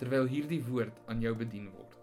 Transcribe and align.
terwyl 0.00 0.28
hierdie 0.28 0.62
woord 0.66 0.96
aan 1.08 1.22
jou 1.24 1.34
bedien 1.34 1.70
word. 1.72 1.96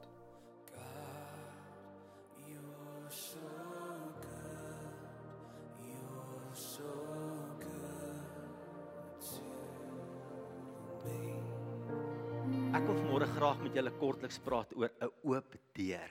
Ek 12.74 12.88
wil 12.90 12.98
vanmôre 12.98 13.27
graag 13.35 13.60
met 13.62 13.76
julle 13.77 13.91
kortliks 14.00 14.40
praat 14.41 14.72
oor 14.76 14.90
'n 14.90 15.12
oop 15.30 15.55
deur. 15.78 16.10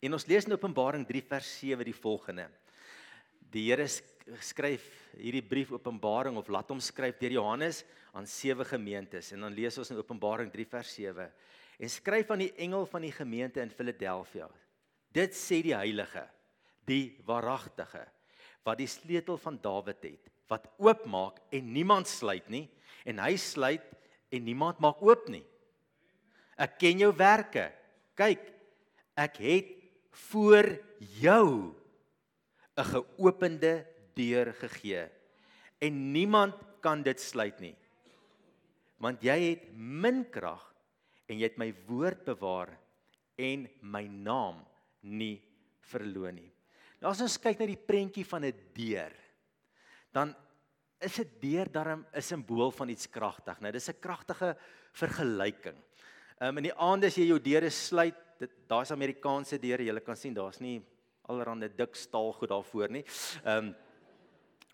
En 0.00 0.12
ons 0.12 0.26
lees 0.26 0.46
in 0.46 0.52
Openbaring 0.52 1.06
3 1.06 1.22
vers 1.22 1.48
7 1.58 1.84
die 1.84 1.96
volgende. 1.96 2.46
Die 3.50 3.70
Here 3.70 3.88
skryf 4.40 4.84
hierdie 5.18 5.44
brief 5.44 5.72
Openbaring 5.74 6.38
of 6.40 6.48
laat 6.48 6.70
hom 6.72 6.80
skryf 6.80 7.18
deur 7.20 7.36
Johannes 7.36 7.82
aan 8.16 8.26
sewe 8.30 8.64
gemeentes 8.64 9.32
en 9.34 9.44
dan 9.44 9.54
lees 9.54 9.76
ons 9.78 9.90
in 9.92 10.00
Openbaring 10.00 10.50
3 10.52 10.66
vers 10.70 10.92
7 10.96 11.26
en 11.78 11.92
skryf 11.92 12.30
aan 12.32 12.44
die 12.46 12.54
engel 12.64 12.86
van 12.88 13.04
die 13.04 13.12
gemeente 13.12 13.60
in 13.60 13.72
Filadelfia. 13.72 14.48
Dit 15.14 15.34
sê 15.36 15.60
die 15.62 15.74
heilige, 15.76 16.24
die 16.88 17.18
waaragtige 17.26 18.06
wat 18.64 18.80
die 18.80 18.88
sleutel 18.88 19.36
van 19.36 19.58
Dawid 19.60 20.06
het, 20.06 20.30
wat 20.48 20.70
oopmaak 20.80 21.42
en 21.52 21.72
niemand 21.74 22.08
sluit 22.08 22.46
nie 22.48 22.64
en 23.04 23.20
hy 23.20 23.34
sluit 23.40 23.84
en 24.32 24.44
niemand 24.44 24.80
maak 24.80 25.02
oop 25.04 25.28
nie. 25.28 25.44
Ek 26.56 26.78
ken 26.80 27.02
jou 27.02 27.10
werke. 27.18 27.68
Kyk, 28.16 28.46
ek 29.18 29.36
het 29.42 29.72
voor 30.30 30.70
jou 31.20 31.74
'n 32.78 32.84
geopende 32.84 33.93
deur 34.16 34.52
gegee 34.60 35.08
en 35.84 36.12
niemand 36.12 36.54
kan 36.80 37.02
dit 37.02 37.20
sluit 37.20 37.58
nie. 37.60 37.74
Want 39.00 39.24
jy 39.24 39.36
het 39.50 39.66
min 39.74 40.24
krag 40.32 40.62
en 41.28 41.38
jy 41.38 41.48
het 41.48 41.60
my 41.60 41.70
woord 41.88 42.24
bewaar 42.24 42.72
en 43.40 43.66
my 43.82 44.04
naam 44.06 44.62
nie 45.02 45.38
verloon 45.90 46.38
nie. 46.38 46.50
Nou 47.00 47.10
as 47.12 47.20
ons 47.24 47.36
kyk 47.40 47.60
na 47.60 47.68
die 47.68 47.80
prentjie 47.80 48.24
van 48.24 48.44
'n 48.44 48.54
deur, 48.72 49.12
dan 50.12 50.34
is 51.00 51.18
'n 51.20 51.28
deur 51.40 51.68
darm 51.68 52.06
'n 52.14 52.22
simbool 52.22 52.70
van 52.70 52.88
iets 52.88 53.06
kragtig. 53.06 53.60
Nou 53.60 53.72
dis 53.72 53.88
'n 53.88 54.00
kragtige 54.00 54.56
vergelyking. 54.92 55.76
Um, 56.40 56.58
in 56.58 56.64
die 56.64 56.74
aande 56.74 57.06
as 57.06 57.16
jy 57.16 57.26
jou 57.26 57.38
deure 57.38 57.70
sluit, 57.70 58.14
daar's 58.68 58.90
Amerikaanse 58.90 59.58
deure, 59.58 59.84
jy 59.84 60.00
kan 60.00 60.16
sien 60.16 60.34
daar's 60.34 60.60
nie 60.60 60.82
allerhande 61.28 61.68
dik 61.68 61.94
staal 61.94 62.32
goed 62.32 62.48
daarvoor 62.48 62.90
nie. 62.90 63.04
Ehm 63.44 63.66
um, 63.66 63.74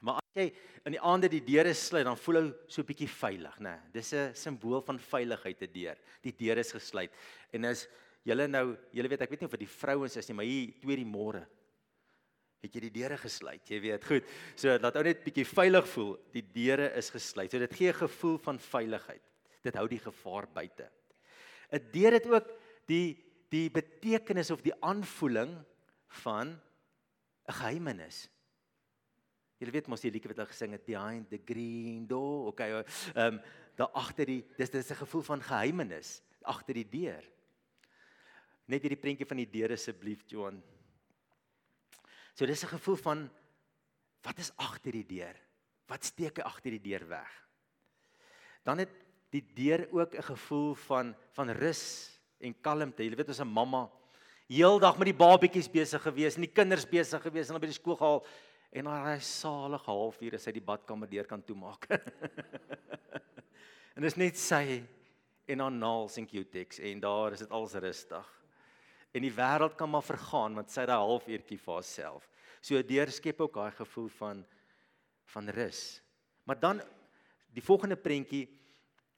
maar 0.01 0.21
as 0.21 0.35
jy 0.35 0.47
in 0.87 0.93
die 0.97 1.01
aande 1.01 1.29
die 1.29 1.43
deure 1.45 1.75
sluit, 1.75 2.05
dan 2.05 2.17
voel 2.17 2.41
jy 2.41 2.45
so 2.69 2.83
'n 2.83 2.87
bietjie 2.87 3.09
veilig, 3.09 3.61
né? 3.61 3.79
Dis 3.93 4.13
'n 4.15 4.35
simbool 4.35 4.81
van 4.83 4.99
veiligheid 4.99 5.63
'n 5.63 5.73
deur. 5.73 5.97
Die 6.23 6.33
deur 6.33 6.59
is 6.59 6.73
gesluit. 6.73 7.11
En 7.53 7.65
as 7.65 7.89
julle 8.25 8.49
nou, 8.49 8.77
julle 8.93 9.09
weet 9.09 9.23
ek 9.23 9.31
weet 9.31 9.41
nie 9.41 9.47
of 9.47 9.57
dit 9.59 9.67
die 9.67 9.77
vrouens 9.81 10.17
is 10.17 10.29
nie, 10.29 10.35
maar 10.35 10.45
hier 10.45 10.73
twee 10.81 10.97
die 10.97 11.05
môre 11.05 11.47
het 12.61 12.75
jy 12.75 12.81
die 12.81 12.93
deure 13.01 13.17
gesluit. 13.17 13.65
Jy 13.73 13.81
weet, 13.81 14.05
goed. 14.05 14.25
So 14.59 14.77
laat 14.77 14.97
ou 14.97 15.05
net 15.07 15.25
bietjie 15.25 15.47
veilig 15.49 15.87
voel. 15.95 16.13
Die 16.35 16.45
deure 16.45 16.91
is 16.99 17.11
gesluit. 17.13 17.51
So 17.51 17.59
dit 17.59 17.75
gee 17.75 17.89
'n 17.89 18.03
gevoel 18.05 18.39
van 18.39 18.59
veiligheid. 18.59 19.23
Dit 19.63 19.75
hou 19.77 19.89
die 19.89 19.99
gevaar 19.99 20.47
buite. 20.47 20.91
'n 21.73 21.91
Deur 21.93 22.13
het 22.13 22.27
ook 22.27 22.47
die 22.87 23.17
die 23.51 23.69
betekenis 23.69 24.51
of 24.51 24.63
die 24.63 24.75
aanvoeling 24.81 25.65
van 26.23 26.61
'n 27.49 27.53
geheimenis. 27.53 28.29
Jy 29.61 29.69
weet 29.75 29.91
mos 29.93 30.01
die 30.01 30.11
liedjie 30.11 30.31
wat 30.33 30.39
hulle 30.41 30.49
gesing 30.49 30.73
het 30.73 30.87
behind 30.87 31.29
the 31.29 31.39
green 31.45 32.07
door. 32.09 32.49
Okay, 32.55 32.73
ehm 32.73 33.37
um, 33.37 33.43
daar 33.77 33.93
agter 33.97 34.29
die 34.29 34.41
dis 34.59 34.73
dis 34.73 34.91
'n 34.91 35.03
gevoel 35.05 35.23
van 35.23 35.43
geheimenis 35.43 36.23
agter 36.43 36.75
die 36.75 36.89
deur. 36.89 37.25
Net 38.67 38.83
hierdie 38.83 39.01
prentjie 39.01 39.29
van 39.29 39.37
die 39.37 39.51
deur 39.51 39.73
asseblief 39.73 40.25
Johan. 40.29 40.63
So 42.35 42.47
dis 42.47 42.65
'n 42.65 42.77
gevoel 42.77 42.97
van 42.97 43.31
wat 44.23 44.39
is 44.39 44.53
agter 44.57 44.93
die 44.93 45.07
deur? 45.07 45.37
Wat 45.89 46.05
steek 46.05 46.37
hy 46.37 46.43
agter 46.43 46.71
die 46.71 46.83
deur 46.91 47.09
weg? 47.09 47.31
Dan 48.65 48.79
het 48.79 48.91
die 49.31 49.45
deur 49.55 49.89
ook 49.93 50.15
'n 50.15 50.23
gevoel 50.23 50.75
van 50.75 51.17
van 51.33 51.51
rus 51.51 52.19
en 52.41 52.61
kalmte. 52.61 53.03
Jy 53.03 53.17
weet 53.17 53.29
as 53.29 53.41
'n 53.41 53.49
mamma 53.49 53.91
heeldag 54.51 54.99
met 54.99 55.07
die 55.07 55.17
babatjies 55.17 55.71
besig 55.71 56.03
gewees 56.03 56.35
en 56.35 56.43
die 56.43 56.53
kinders 56.53 56.87
besig 56.89 57.23
gewees 57.23 57.49
en 57.49 57.55
dan 57.55 57.63
by 57.63 57.71
die 57.71 57.79
skool 57.79 57.97
gehaal 57.97 58.25
en 58.71 58.87
dan 58.87 59.07
hy 59.07 59.19
salig 59.25 59.87
halfuur 59.87 60.37
as 60.39 60.47
hy 60.47 60.55
die 60.55 60.65
badkamer 60.65 61.11
deur 61.11 61.27
kan 61.31 61.43
toemaak. 61.43 61.89
en 63.97 64.07
dis 64.07 64.19
net 64.21 64.39
sy 64.39 64.81
en 65.51 65.65
haar 65.65 65.75
naels 65.75 66.19
en 66.21 66.29
Q-tex 66.31 66.79
en 66.87 67.03
daar 67.03 67.35
is 67.35 67.43
dit 67.43 67.57
als 67.57 67.75
rustig. 67.83 68.29
En 69.11 69.27
die 69.27 69.35
wêreld 69.35 69.75
kan 69.79 69.91
maar 69.91 70.07
vergaan 70.07 70.55
want 70.59 70.71
sy 70.71 70.85
het 70.85 70.93
daai 70.93 71.03
halfuurtjie 71.03 71.59
vir 71.59 71.75
haarself. 71.75 72.29
So 72.63 72.79
deur 72.87 73.11
skep 73.11 73.43
ook 73.43 73.59
daai 73.59 73.75
gevoel 73.81 74.09
van 74.21 74.47
van 75.31 75.47
rus. 75.55 76.01
Maar 76.43 76.59
dan 76.59 76.81
die 77.55 77.63
volgende 77.63 77.99
prentjie 77.99 78.47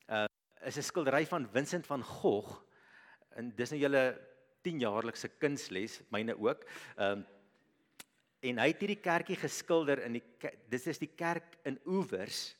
uh 0.08 0.26
is 0.62 0.78
'n 0.78 0.82
skildery 0.82 1.26
van 1.26 1.48
Vincent 1.48 1.86
van 1.86 2.02
Gogh 2.04 2.62
en 3.34 3.50
dis 3.56 3.70
nou 3.70 3.80
julle 3.80 4.02
10 4.62 4.78
jaarlikse 4.78 5.28
kunsles, 5.28 6.02
myne 6.08 6.36
ook. 6.38 6.64
Ehm 6.96 7.18
um, 7.18 7.26
en 8.42 8.58
hy 8.58 8.68
het 8.72 8.82
hierdie 8.82 9.02
kerkie 9.02 9.38
geskilder 9.38 10.02
in 10.06 10.18
die 10.18 10.50
dis 10.70 10.88
is 10.90 11.00
die 11.00 11.12
kerk 11.14 11.58
in 11.68 11.78
Oewers 11.86 12.56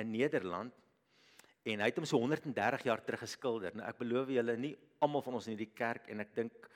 in 0.00 0.10
Nederland 0.10 0.74
en 1.66 1.82
hy 1.82 1.88
het 1.90 1.98
hom 1.98 2.06
so 2.06 2.18
130 2.22 2.84
jaar 2.86 3.02
terug 3.02 3.22
geskilder. 3.24 3.74
Nou 3.74 3.86
ek 3.86 3.98
beloof 3.98 4.30
julle 4.34 4.54
nie 4.58 4.74
almal 5.02 5.24
van 5.24 5.38
ons 5.38 5.48
in 5.48 5.56
hierdie 5.56 5.74
kerk 5.74 6.10
en 6.12 6.22
ek 6.22 6.34
dink 6.36 6.68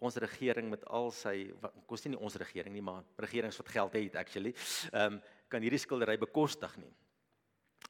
ons 0.00 0.16
regering 0.22 0.70
met 0.72 0.84
al 0.88 1.10
sy 1.12 1.50
kos 1.90 2.06
nie 2.06 2.18
ons 2.18 2.38
regering 2.40 2.72
nie, 2.74 2.84
maar 2.84 3.04
regerings 3.20 3.58
wat 3.60 3.70
geld 3.74 3.98
het 3.98 4.18
actually, 4.22 4.54
ehm 4.92 5.18
um, 5.18 5.22
kan 5.50 5.64
hierdie 5.66 5.82
skildery 5.82 6.14
bekostig 6.18 6.76
nie. 6.78 6.92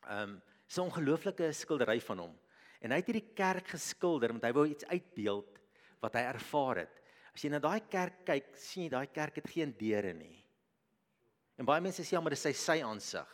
Ehm 0.06 0.22
um, 0.22 0.38
so 0.66 0.82
'n 0.82 0.88
ongelooflike 0.88 1.52
skildery 1.52 2.00
van 2.00 2.18
hom. 2.18 2.34
En 2.80 2.90
hy 2.90 2.96
het 2.96 3.06
hierdie 3.06 3.34
kerk 3.34 3.68
geskilder 3.68 4.32
want 4.32 4.44
hy 4.44 4.52
wou 4.52 4.66
iets 4.66 4.86
uitbeeld 4.86 5.58
wat 6.00 6.14
hy 6.14 6.20
ervaar 6.20 6.76
het. 6.76 6.99
As 7.40 7.46
jy 7.46 7.54
na 7.54 7.58
daai 7.64 7.80
kerk 7.88 8.18
kyk, 8.28 8.48
sien 8.60 8.82
jy 8.84 8.90
daai 8.92 9.06
kerk 9.16 9.38
het 9.40 9.46
geen 9.48 9.70
deure 9.72 10.10
nie. 10.12 10.34
En 11.56 11.64
baie 11.64 11.80
mense 11.80 12.04
sê 12.04 12.12
ja, 12.12 12.20
maar 12.20 12.34
dis 12.34 12.42
sy 12.44 12.50
sy 12.52 12.74
aansig. 12.84 13.30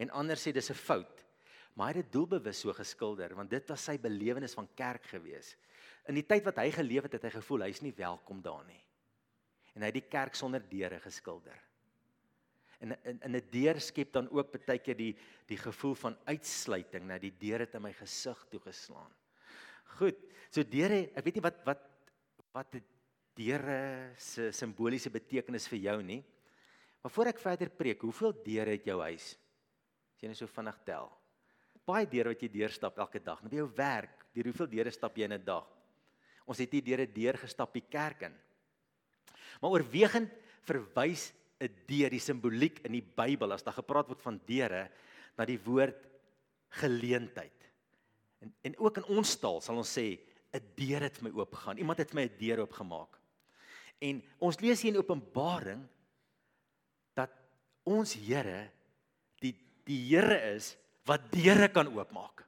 En 0.00 0.12
ander 0.16 0.40
sê 0.40 0.48
dis 0.48 0.70
'n 0.70 0.74
fout. 0.80 1.20
Maar 1.76 1.90
hy 1.90 1.92
het 1.92 2.06
dit 2.06 2.12
doelbewus 2.12 2.62
so 2.64 2.72
geskilder 2.72 3.34
want 3.36 3.50
dit 3.50 3.68
was 3.68 3.84
sy 3.84 3.98
belewenis 3.98 4.54
van 4.54 4.66
kerk 4.74 5.04
gewees. 5.04 5.58
In 6.08 6.14
die 6.14 6.24
tyd 6.24 6.42
wat 6.42 6.56
hy 6.56 6.70
geleef 6.70 7.02
het, 7.02 7.12
het 7.12 7.24
hy 7.24 7.30
gevoel 7.36 7.66
hy's 7.66 7.82
nie 7.82 7.92
welkom 7.92 8.40
daar 8.40 8.64
nie. 8.64 8.80
En 9.74 9.82
hy 9.82 9.92
het 9.92 10.00
die 10.00 10.08
kerk 10.08 10.34
sonder 10.34 10.64
deure 10.64 11.00
geskilder. 11.00 11.60
En 12.80 12.96
in 13.04 13.20
in 13.20 13.36
'n 13.36 13.50
deur 13.50 13.78
skep 13.78 14.12
dan 14.12 14.30
ook 14.30 14.66
baie 14.66 14.78
keer 14.78 14.96
die 14.96 15.18
die 15.46 15.58
gevoel 15.58 15.94
van 15.94 16.16
uitsluiting, 16.24 17.04
nou 17.04 17.18
die 17.18 17.36
deur 17.38 17.58
het 17.58 17.74
in 17.74 17.82
my 17.82 17.92
gesig 17.92 18.46
toegeslaan. 18.48 19.12
Goed. 19.84 20.16
So 20.50 20.62
deure, 20.62 21.10
ek 21.14 21.24
weet 21.24 21.34
nie 21.34 21.42
wat 21.50 21.64
wat 21.66 21.90
wat 22.54 22.72
die 22.72 22.82
deure 23.34 24.14
se 24.18 24.50
simboliese 24.54 25.10
betekenis 25.10 25.66
vir 25.68 25.80
jou 25.88 25.98
nie. 26.02 26.22
Maar 27.02 27.12
voor 27.12 27.30
ek 27.34 27.42
verder 27.42 27.70
preek, 27.70 28.02
hoeveel 28.06 28.32
deure 28.44 28.76
het 28.78 28.86
jou 28.88 29.00
huis? 29.02 29.34
As 30.14 30.22
jy 30.22 30.30
net 30.30 30.38
so 30.38 30.48
vinnig 30.48 30.78
tel. 30.86 31.10
Baie 31.84 32.08
deure 32.08 32.32
wat 32.32 32.42
jy 32.42 32.48
deurstap 32.48 32.98
elke 33.02 33.20
dag. 33.20 33.42
Nou 33.42 33.50
by 33.52 33.60
jou 33.60 33.68
werk, 33.76 34.22
deur 34.32 34.48
hoeveel 34.48 34.70
deure 34.72 34.92
stap 34.94 35.18
jy 35.18 35.26
in 35.28 35.36
'n 35.36 35.44
dag? 35.44 35.66
Ons 36.46 36.58
het 36.58 36.72
hier 36.72 36.84
deure 36.84 37.06
deur 37.06 37.36
gestap 37.36 37.72
by 37.72 37.80
kerk 37.80 38.22
in. 38.22 38.34
Maar 39.60 39.70
oorwegend 39.70 40.30
verwys 40.62 41.32
'n 41.60 41.68
deur 41.86 42.10
die 42.10 42.20
simboliek 42.20 42.80
in 42.84 42.92
die 42.92 43.04
Bybel 43.04 43.52
as 43.52 43.62
daar 43.62 43.74
gepraat 43.74 44.08
word 44.08 44.22
van 44.22 44.40
deure 44.46 44.90
na 45.36 45.44
die 45.44 45.58
woord 45.58 46.06
geleentheid. 46.80 47.52
En 48.40 48.54
en 48.62 48.74
ook 48.78 48.96
in 48.96 49.04
ons 49.18 49.36
taal 49.36 49.60
sal 49.60 49.76
ons 49.76 49.98
sê 49.98 50.18
'n 50.52 50.62
deur 50.76 51.00
het 51.00 51.22
my 51.22 51.30
oopgegaan. 51.30 51.78
Iemand 51.78 51.98
het 51.98 52.14
my 52.14 52.24
'n 52.24 52.38
deur 52.38 52.60
oopgemaak. 52.60 53.23
En 54.02 54.20
ons 54.42 54.60
lees 54.60 54.80
hier 54.82 54.94
in 54.94 55.00
Openbaring 55.00 55.82
dat 57.16 57.32
ons 57.86 58.14
Here 58.18 58.68
die 59.42 59.54
die 59.86 60.00
Here 60.08 60.38
is 60.54 60.74
wat 61.08 61.26
deure 61.32 61.68
kan 61.68 61.90
oopmaak. 61.92 62.44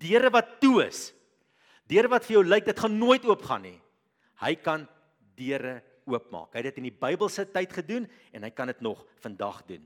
Deure 0.00 0.30
wat 0.32 0.58
toe 0.60 0.84
is. 0.86 1.10
Deure 1.88 2.10
wat 2.12 2.26
vir 2.26 2.38
jou 2.38 2.44
lyk 2.46 2.66
dit 2.68 2.80
gaan 2.80 2.98
nooit 2.98 3.24
oopgaan 3.26 3.64
nie. 3.66 3.78
Hy 4.40 4.54
kan 4.60 4.86
deure 5.36 5.80
oopmaak. 6.08 6.52
Hy 6.52 6.62
het 6.62 6.70
dit 6.70 6.82
in 6.82 6.88
die 6.90 6.98
Bybelse 7.02 7.46
tyd 7.52 7.72
gedoen 7.74 8.06
en 8.36 8.44
hy 8.46 8.50
kan 8.54 8.70
dit 8.70 8.80
nog 8.84 9.02
vandag 9.24 9.62
doen. 9.68 9.82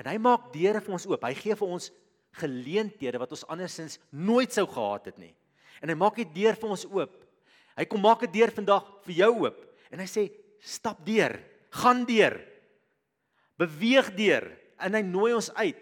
En 0.00 0.08
hy 0.08 0.16
maak 0.20 0.50
deure 0.54 0.80
vir 0.82 0.96
ons 0.96 1.06
oop. 1.08 1.24
Hy 1.28 1.34
gee 1.38 1.56
vir 1.58 1.74
ons 1.76 1.90
geleenthede 2.40 3.20
wat 3.20 3.32
ons 3.36 3.44
andersins 3.52 3.98
nooit 4.10 4.52
sou 4.52 4.64
gehad 4.68 5.10
het 5.10 5.18
nie. 5.20 5.34
En 5.84 5.92
hy 5.92 5.96
maak 5.98 6.16
die 6.16 6.28
deur 6.32 6.56
vir 6.58 6.74
ons 6.74 6.86
oop. 6.88 7.18
Hy 7.76 7.84
kom 7.88 8.02
maak 8.02 8.22
'n 8.22 8.32
deur 8.32 8.50
vandag 8.50 8.84
vir 9.04 9.14
jou 9.14 9.32
oop 9.46 9.58
en 9.90 9.98
hy 10.00 10.06
sê 10.06 10.30
stap 10.60 11.04
deur, 11.04 11.40
gaan 11.70 12.04
deur. 12.04 12.38
Beweeg 13.58 14.14
deur 14.16 14.46
en 14.78 14.94
hy 14.94 15.02
nooi 15.02 15.32
ons 15.34 15.50
uit 15.54 15.78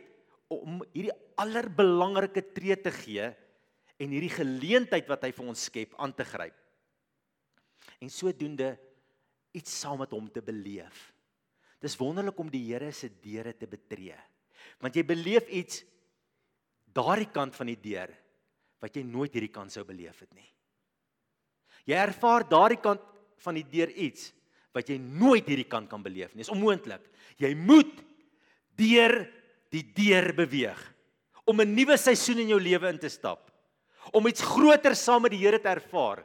om 0.49 0.81
hierdie 0.93 1.15
allerbelangrike 1.37 2.43
tree 2.55 2.77
te 2.77 2.91
gee 2.91 3.31
en 4.01 4.15
hierdie 4.15 4.33
geleentheid 4.33 5.09
wat 5.09 5.25
hy 5.25 5.33
vir 5.33 5.47
ons 5.53 5.65
skep 5.69 5.95
aan 5.99 6.13
te 6.17 6.25
gryp. 6.25 6.57
En 8.01 8.11
sodoende 8.11 8.79
iets 9.53 9.73
saam 9.83 10.01
met 10.01 10.13
hom 10.15 10.29
te 10.33 10.43
beleef. 10.43 11.13
Dis 11.81 11.97
wonderlik 12.01 12.39
om 12.41 12.51
die 12.53 12.63
Here 12.69 12.93
se 12.93 13.09
deure 13.23 13.55
te 13.57 13.67
betree. 13.67 14.17
Want 14.81 14.97
jy 14.97 15.05
beleef 15.05 15.49
iets 15.49 15.83
daardie 16.93 17.31
kant 17.33 17.57
van 17.57 17.71
die 17.71 17.81
deur 17.81 18.13
wat 18.81 18.97
jy 18.97 19.05
nooit 19.05 19.33
hierdie 19.33 19.53
kant 19.53 19.73
sou 19.73 19.85
beleef 19.85 20.23
het 20.25 20.33
nie. 20.37 20.49
Jy 21.91 21.99
ervaar 21.99 22.47
daardie 22.47 22.79
kant 22.81 23.03
van 23.43 23.57
die 23.59 23.67
deur 23.67 23.91
iets 23.91 24.31
wat 24.77 24.91
jy 24.91 25.01
nooit 25.01 25.49
hierdie 25.51 25.67
kant 25.67 25.91
kan 25.91 26.03
beleef 26.05 26.31
nie. 26.33 26.45
Dit 26.45 26.49
is 26.49 26.55
onmoontlik. 26.55 27.03
Jy 27.41 27.51
moet 27.59 27.91
deur 28.79 29.17
die 29.75 29.83
deur 29.97 30.31
beweeg 30.39 30.81
om 31.51 31.61
'n 31.61 31.75
nuwe 31.75 31.97
seisoen 31.99 32.39
in 32.39 32.53
jou 32.55 32.61
lewe 32.61 32.89
in 32.89 32.99
te 32.99 33.09
stap. 33.09 33.51
Om 34.13 34.27
iets 34.27 34.43
groter 34.43 34.95
saam 34.95 35.23
met 35.23 35.33
die 35.33 35.43
Here 35.43 35.59
te 35.59 35.69
ervaar 35.69 36.25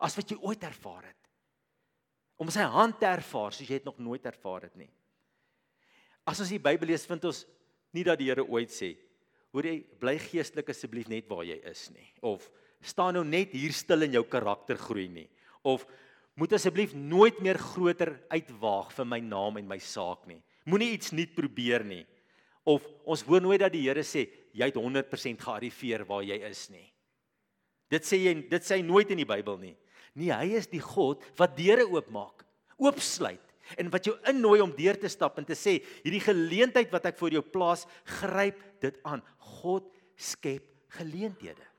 as 0.00 0.16
wat 0.16 0.30
jy 0.30 0.36
ooit 0.42 0.62
ervaar 0.62 1.04
het. 1.04 1.22
Om 2.36 2.50
sy 2.50 2.60
hand 2.60 2.98
te 2.98 3.06
ervaar 3.06 3.52
soos 3.52 3.68
jy 3.68 3.78
dit 3.78 3.84
nog 3.84 3.98
nooit 3.98 4.24
ervaar 4.26 4.62
het 4.62 4.76
nie. 4.76 4.90
As 6.26 6.40
ons 6.40 6.48
die 6.48 6.58
Bybel 6.58 6.88
lees, 6.88 7.06
vind 7.06 7.24
ons 7.24 7.46
nie 7.92 8.04
dat 8.04 8.18
die 8.18 8.26
Here 8.26 8.44
ooit 8.44 8.70
sê 8.70 8.96
Hoor 9.54 9.68
jy, 9.68 9.84
bly 10.00 10.18
geestelik 10.18 10.68
asseblief 10.68 11.06
net 11.06 11.28
waar 11.30 11.44
jy 11.44 11.60
is 11.70 11.90
nie. 11.94 12.08
Of 12.26 12.50
staan 12.84 13.16
nou 13.18 13.24
net 13.26 13.54
hier 13.56 13.72
stil 13.74 14.06
in 14.06 14.16
jou 14.18 14.24
karakter 14.28 14.78
groei 14.80 15.08
nie. 15.08 15.28
Of 15.64 15.86
moet 16.38 16.56
asseblief 16.56 16.94
nooit 16.94 17.38
meer 17.42 17.58
groter 17.60 18.16
uitwaag 18.32 18.90
vir 18.96 19.06
my 19.08 19.20
naam 19.22 19.60
en 19.60 19.68
my 19.70 19.78
saak 19.82 20.26
nie. 20.30 20.40
Moenie 20.68 20.94
iets 20.96 21.12
nuut 21.14 21.34
probeer 21.36 21.84
nie. 21.86 22.02
Of 22.64 22.84
ons 23.04 23.22
hoor 23.28 23.44
nooit 23.44 23.60
dat 23.60 23.72
die 23.74 23.84
Here 23.84 24.02
sê 24.06 24.26
jy 24.56 24.68
het 24.70 24.78
100% 24.80 25.44
gearriveer 25.44 26.06
waar 26.08 26.24
jy 26.24 26.38
is 26.48 26.66
nie. 26.72 26.86
Dit 27.92 28.06
sê 28.08 28.18
jy 28.22 28.34
dit 28.50 28.64
sê 28.64 28.80
nooit 28.82 29.10
in 29.12 29.20
die 29.20 29.28
Bybel 29.28 29.58
nie. 29.60 29.74
Nee, 30.14 30.32
hy 30.32 30.54
is 30.58 30.70
die 30.70 30.82
God 30.82 31.22
wat 31.38 31.56
deure 31.58 31.84
oopmaak, 31.90 32.44
oopsluit 32.78 33.42
en 33.80 33.90
wat 33.92 34.06
jou 34.06 34.14
innooi 34.30 34.60
om 34.62 34.72
deur 34.76 34.96
te 35.00 35.10
stap 35.10 35.38
en 35.40 35.46
te 35.48 35.56
sê 35.58 35.78
hierdie 36.04 36.22
geleentheid 36.22 36.92
wat 36.92 37.08
ek 37.10 37.18
vir 37.20 37.38
jou 37.38 37.44
plaas, 37.54 37.84
gryp 38.20 38.60
dit 38.84 38.98
aan. 39.08 39.22
God 39.60 39.88
skep 40.16 40.66
geleenthede. 40.98 41.73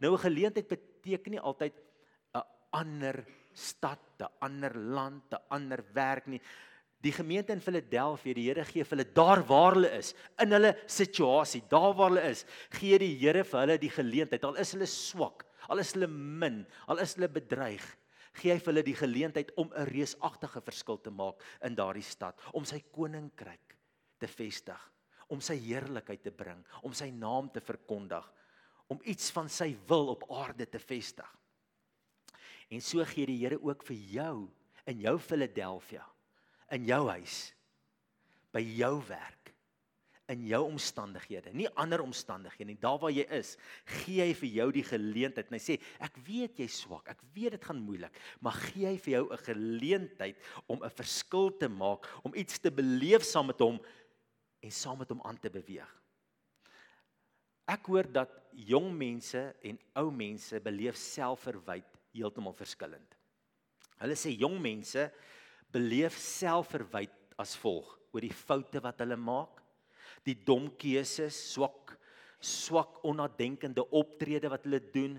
Nou 0.00 0.12
'n 0.14 0.26
geleentheid 0.26 0.68
beteken 0.68 1.32
nie 1.32 1.40
altyd 1.40 1.74
'n 2.34 2.42
ander 2.72 3.24
stad, 3.52 4.00
'n 4.20 4.28
ander 4.40 4.74
land, 4.74 5.32
'n 5.32 5.42
ander 5.48 5.84
werk 5.94 6.26
nie. 6.26 6.40
Die 7.04 7.12
gemeente 7.12 7.52
in 7.52 7.60
Filadelfia, 7.60 8.34
die 8.34 8.46
Here 8.48 8.64
gee 8.64 8.84
vir 8.84 8.96
hulle 8.96 9.12
daar 9.12 9.42
waar 9.44 9.74
hulle 9.76 9.90
is, 9.98 10.14
in 10.40 10.52
hulle 10.52 10.74
situasie, 10.86 11.62
daar 11.68 11.92
waar 11.94 12.10
hulle 12.10 12.30
is, 12.30 12.46
gee 12.70 12.98
die 12.98 13.18
Here 13.20 13.44
vir 13.44 13.60
hulle 13.60 13.78
die 13.78 13.90
geleentheid. 13.92 14.44
Al 14.44 14.56
is 14.56 14.72
hulle 14.72 14.86
swak, 14.86 15.44
al 15.68 15.78
is 15.78 15.92
hulle 15.92 16.08
min, 16.08 16.66
al 16.88 16.98
is 16.98 17.14
hulle 17.14 17.28
bedreig, 17.28 17.84
gee 18.40 18.54
hy 18.54 18.58
vir 18.58 18.72
hulle 18.72 18.86
die 18.86 18.96
geleentheid 18.96 19.52
om 19.60 19.70
'n 19.70 19.86
reusagtige 19.92 20.60
verskil 20.64 20.98
te 20.98 21.10
maak 21.10 21.42
in 21.62 21.74
daardie 21.74 22.02
stad, 22.02 22.40
om 22.54 22.64
sy 22.64 22.80
koninkryk 22.90 23.76
te 24.18 24.26
vestig, 24.26 24.80
om 25.28 25.40
sy 25.40 25.56
heerlikheid 25.56 26.22
te 26.22 26.30
bring, 26.30 26.64
om 26.82 26.92
sy 26.92 27.10
naam 27.10 27.50
te 27.50 27.60
verkondig, 27.60 28.24
om 28.86 29.00
iets 29.04 29.30
van 29.34 29.48
sy 29.48 29.72
wil 29.88 30.12
op 30.12 30.26
aarde 30.32 30.66
te 30.68 30.78
vestig. 30.78 31.30
En 32.68 32.80
so 32.80 33.04
gee 33.04 33.26
die 33.26 33.38
Here 33.40 33.60
ook 33.62 33.84
vir 33.86 33.96
jou 33.96 34.36
in 34.86 35.00
jou 35.00 35.18
Philadelphia, 35.18 36.04
in 36.70 36.84
jou 36.84 37.08
huis, 37.08 37.54
by 38.52 38.60
jou 38.60 38.98
werk 39.08 39.44
in 40.32 40.44
jou 40.48 40.62
omstandighede, 40.70 41.52
nie 41.56 41.68
ander 41.80 42.00
omstandighede 42.04 42.70
nie. 42.70 42.78
Daar 42.80 42.96
waar 43.02 43.12
jy 43.12 43.26
is, 43.36 43.54
gee 44.00 44.22
hy 44.22 44.36
vir 44.38 44.50
jou 44.58 44.68
die 44.78 44.84
geleentheid. 44.86 45.50
En 45.50 45.56
hy 45.58 45.62
sê, 45.62 45.76
ek 46.04 46.16
weet 46.24 46.62
jy's 46.62 46.78
swak. 46.84 47.10
Ek 47.12 47.20
weet 47.36 47.58
dit 47.58 47.66
gaan 47.68 47.82
moeilik, 47.84 48.16
maar 48.44 48.56
gee 48.70 48.88
hy 48.88 48.96
vir 49.04 49.18
jou 49.18 49.24
'n 49.32 49.44
geleentheid 49.44 50.36
om 50.66 50.82
'n 50.82 50.96
verskil 50.96 51.50
te 51.58 51.68
maak, 51.68 52.08
om 52.24 52.34
iets 52.34 52.58
te 52.58 52.70
beleef 52.70 53.22
saam 53.22 53.46
met 53.46 53.60
hom 53.60 53.80
en 54.62 54.70
saam 54.70 54.98
met 54.98 55.08
hom 55.08 55.20
aan 55.24 55.38
te 55.38 55.50
beweeg. 55.50 56.03
Ek 57.70 57.86
hoor 57.88 58.08
dat 58.12 58.32
jong 58.68 58.90
mense 58.92 59.40
en 59.64 59.78
ou 60.00 60.10
mense 60.12 60.60
beleef 60.62 60.98
selfverwyd 61.00 61.86
heeltemal 62.14 62.54
verskillend. 62.56 63.16
Hulle 64.02 64.16
sê 64.18 64.34
jong 64.36 64.58
mense 64.62 65.08
beleef 65.74 66.16
selfverwyd 66.20 67.14
as 67.40 67.54
volg 67.58 67.88
oor 68.14 68.22
die 68.22 68.34
foute 68.34 68.82
wat 68.84 69.00
hulle 69.02 69.16
maak 69.18 69.62
die 70.24 70.36
dom 70.46 70.70
keuses, 70.80 71.36
swak 71.54 71.96
swak 72.44 72.98
onnadenkende 73.08 73.82
optrede 73.96 74.50
wat 74.52 74.66
hulle 74.66 74.82
doen 74.92 75.16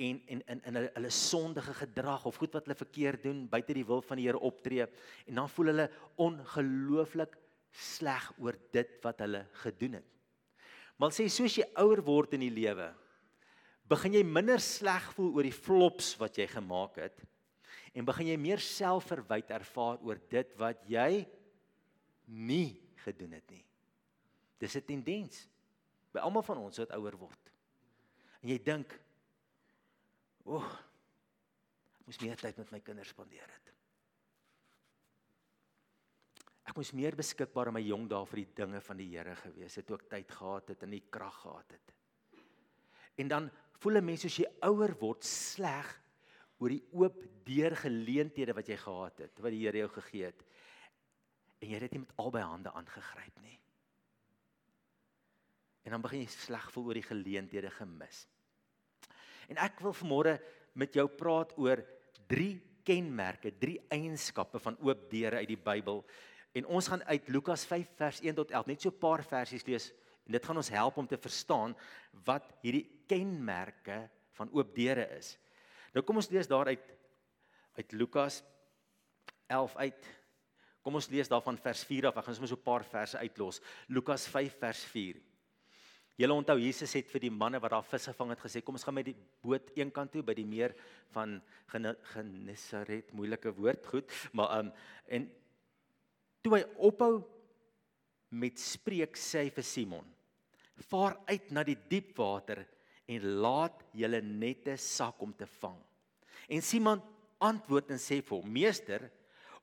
en 0.00 0.18
en 0.26 0.40
in 0.48 0.62
in 0.64 0.78
hulle, 0.78 0.90
hulle 0.96 1.10
sondige 1.12 1.74
gedrag 1.82 2.24
of 2.26 2.38
goed 2.40 2.54
wat 2.56 2.64
hulle 2.66 2.78
verkeerd 2.78 3.26
doen 3.28 3.44
buite 3.52 3.76
die 3.76 3.84
wil 3.84 4.00
van 4.02 4.18
die 4.18 4.26
Here 4.26 4.40
optree 4.40 4.86
en 5.28 5.40
dan 5.42 5.50
voel 5.52 5.72
hulle 5.74 5.88
ongelooflik 6.16 7.36
sleg 7.72 8.30
oor 8.38 8.56
dit 8.72 8.96
wat 9.04 9.20
hulle 9.24 9.44
gedoen 9.62 10.00
het. 10.00 10.08
Maar 11.02 11.10
sê 11.10 11.24
soos 11.26 11.56
jy 11.58 11.64
ouer 11.82 11.98
word 12.06 12.36
in 12.36 12.44
die 12.44 12.52
lewe, 12.54 12.84
begin 13.90 14.14
jy 14.14 14.20
minder 14.22 14.60
sleg 14.62 15.08
voel 15.16 15.32
oor 15.34 15.48
die 15.48 15.56
flops 15.56 16.12
wat 16.20 16.38
jy 16.38 16.46
gemaak 16.46 17.00
het 17.02 17.24
en 17.98 18.06
begin 18.06 18.28
jy 18.30 18.36
meer 18.38 18.62
selfverwyd 18.62 19.50
ervaar 19.50 19.98
oor 20.06 20.20
dit 20.30 20.52
wat 20.60 20.78
jy 20.86 21.24
nie 22.30 22.78
gedoen 23.02 23.34
het 23.34 23.50
nie. 23.50 23.64
Dis 24.62 24.76
'n 24.78 24.86
tendens 24.86 25.48
by 26.14 26.22
almal 26.22 26.46
van 26.46 26.62
ons 26.62 26.78
wat 26.78 26.94
ouer 26.94 27.18
word. 27.18 27.50
En 28.40 28.48
jy 28.48 28.58
dink, 28.62 28.94
"O, 30.46 30.54
oh, 30.54 30.72
ek 31.98 32.06
moes 32.06 32.20
meer 32.20 32.36
tyd 32.36 32.56
met 32.58 32.70
my 32.70 32.80
kinders 32.80 33.08
spandeer 33.08 33.50
het. 33.50 33.71
Ek 36.68 36.76
moes 36.76 36.92
meer 36.94 37.16
beskikbaar 37.18 37.72
in 37.72 37.74
my 37.74 37.82
jong 37.82 38.06
dae 38.08 38.26
vir 38.26 38.42
die 38.44 38.54
dinge 38.62 38.80
van 38.80 39.00
die 39.00 39.08
Here 39.10 39.34
gewees 39.36 39.76
het, 39.76 39.86
toe 39.86 39.98
ek 39.98 40.08
tyd 40.10 40.30
gehad 40.30 40.68
het 40.68 40.82
en 40.82 40.90
nie 40.90 41.02
krag 41.10 41.40
gehad 41.42 41.72
het." 41.72 41.94
En 43.18 43.28
dan 43.28 43.50
voel 43.80 43.98
'n 43.98 44.04
mens 44.04 44.22
soos 44.22 44.38
jy 44.38 44.46
ouer 44.62 44.94
word 45.00 45.24
sleg 45.24 46.02
oor 46.58 46.70
die 46.70 46.84
oop 46.92 47.18
deur 47.44 47.74
geleenthede 47.76 48.54
wat 48.54 48.68
jy 48.68 48.76
gehad 48.76 49.18
het, 49.18 49.40
wat 49.42 49.50
die 49.50 49.64
Here 49.66 49.78
jou 49.78 49.88
gegee 49.88 50.24
het. 50.24 50.44
En 51.60 51.68
jy 51.68 51.74
het 51.74 51.90
dit 51.90 51.92
nie 51.92 52.04
met 52.06 52.16
albei 52.16 52.42
hande 52.42 52.70
aangegryp 52.70 53.40
nie. 53.42 53.58
En 55.82 55.90
dan 55.90 56.02
begin 56.02 56.22
jy 56.22 56.30
sleg 56.30 56.70
voel 56.70 56.86
oor 56.86 56.94
die 56.94 57.08
geleenthede 57.08 57.70
gemis. 57.70 58.26
En 59.50 59.58
ek 59.58 59.80
wil 59.80 59.92
vanmôre 59.92 60.36
met 60.78 60.94
jou 60.94 61.08
praat 61.08 61.56
oor 61.58 61.82
drie 62.30 62.60
kenmerke, 62.86 63.52
drie 63.58 63.80
eienskappe 63.90 64.60
van 64.62 64.78
oop 64.82 65.08
deure 65.10 65.42
uit 65.42 65.50
die 65.50 65.58
Bybel. 65.58 66.04
En 66.52 66.66
ons 66.66 66.88
gaan 66.88 67.04
uit 67.04 67.28
Lukas 67.28 67.64
5 67.64 67.88
vers 67.96 68.20
1 68.20 68.34
tot 68.34 68.50
11 68.50 68.66
net 68.66 68.80
so 68.80 68.88
'n 68.88 68.98
paar 68.98 69.24
versies 69.24 69.66
lees 69.66 69.92
en 70.26 70.32
dit 70.32 70.44
gaan 70.44 70.56
ons 70.56 70.68
help 70.68 70.96
om 70.96 71.06
te 71.06 71.18
verstaan 71.18 71.76
wat 72.24 72.52
hierdie 72.62 73.02
kenmerke 73.06 74.10
van 74.32 74.50
oop 74.52 74.74
deure 74.74 75.08
is. 75.18 75.38
Nou 75.92 76.04
kom 76.04 76.16
ons 76.16 76.30
lees 76.30 76.46
daar 76.46 76.66
uit 76.66 76.98
uit 77.72 77.92
Lukas 77.92 78.42
11 79.46 79.76
uit. 79.76 80.06
Kom 80.82 80.94
ons 80.94 81.08
lees 81.08 81.28
daarvan 81.28 81.56
vers 81.56 81.84
4 81.84 82.06
af. 82.06 82.16
Ek 82.16 82.24
gaan 82.24 82.34
sommer 82.34 82.48
so 82.48 82.56
'n 82.56 82.62
paar 82.62 82.84
verse 82.84 83.18
uitlos. 83.18 83.60
Lukas 83.88 84.26
5 84.26 84.58
vers 84.58 84.84
4. 84.84 85.20
Julle 86.20 86.34
onthou 86.36 86.58
Jesus 86.60 86.92
het 86.92 87.08
vir 87.10 87.20
die 87.20 87.32
manne 87.32 87.60
wat 87.62 87.70
daar 87.70 87.86
visse 87.88 88.12
vang 88.12 88.34
het 88.34 88.42
gesê 88.44 88.60
kom 88.62 88.74
ons 88.74 88.84
gaan 88.84 88.94
met 88.94 89.08
die 89.08 89.16
boot 89.42 89.70
eenkant 89.74 90.12
toe 90.12 90.22
by 90.22 90.34
die 90.34 90.44
meer 90.44 90.74
van 91.14 91.38
Genesaret 91.66 93.12
moeilike 93.16 93.52
woord 93.56 93.86
goed 93.86 94.12
maar 94.32 94.58
um 94.58 94.72
en 95.08 95.30
toe 96.42 96.58
hy 96.58 96.64
ophou 96.88 97.22
met 98.30 98.58
spreek 98.58 99.16
sê 99.20 99.46
hy 99.46 99.54
vir 99.54 99.66
Simon 99.66 100.08
vaar 100.88 101.18
uit 101.28 101.50
na 101.54 101.64
die 101.66 101.78
diep 101.88 102.16
water 102.18 102.64
en 103.12 103.26
laat 103.44 103.82
julle 103.94 104.22
nette 104.24 104.76
sak 104.80 105.20
om 105.22 105.32
te 105.36 105.48
vang 105.60 105.78
en 106.48 106.64
Simon 106.64 107.02
antwoord 107.42 107.92
en 107.94 108.00
sê 108.00 108.20
vir 108.22 108.38
hom 108.38 108.54
meester 108.60 109.10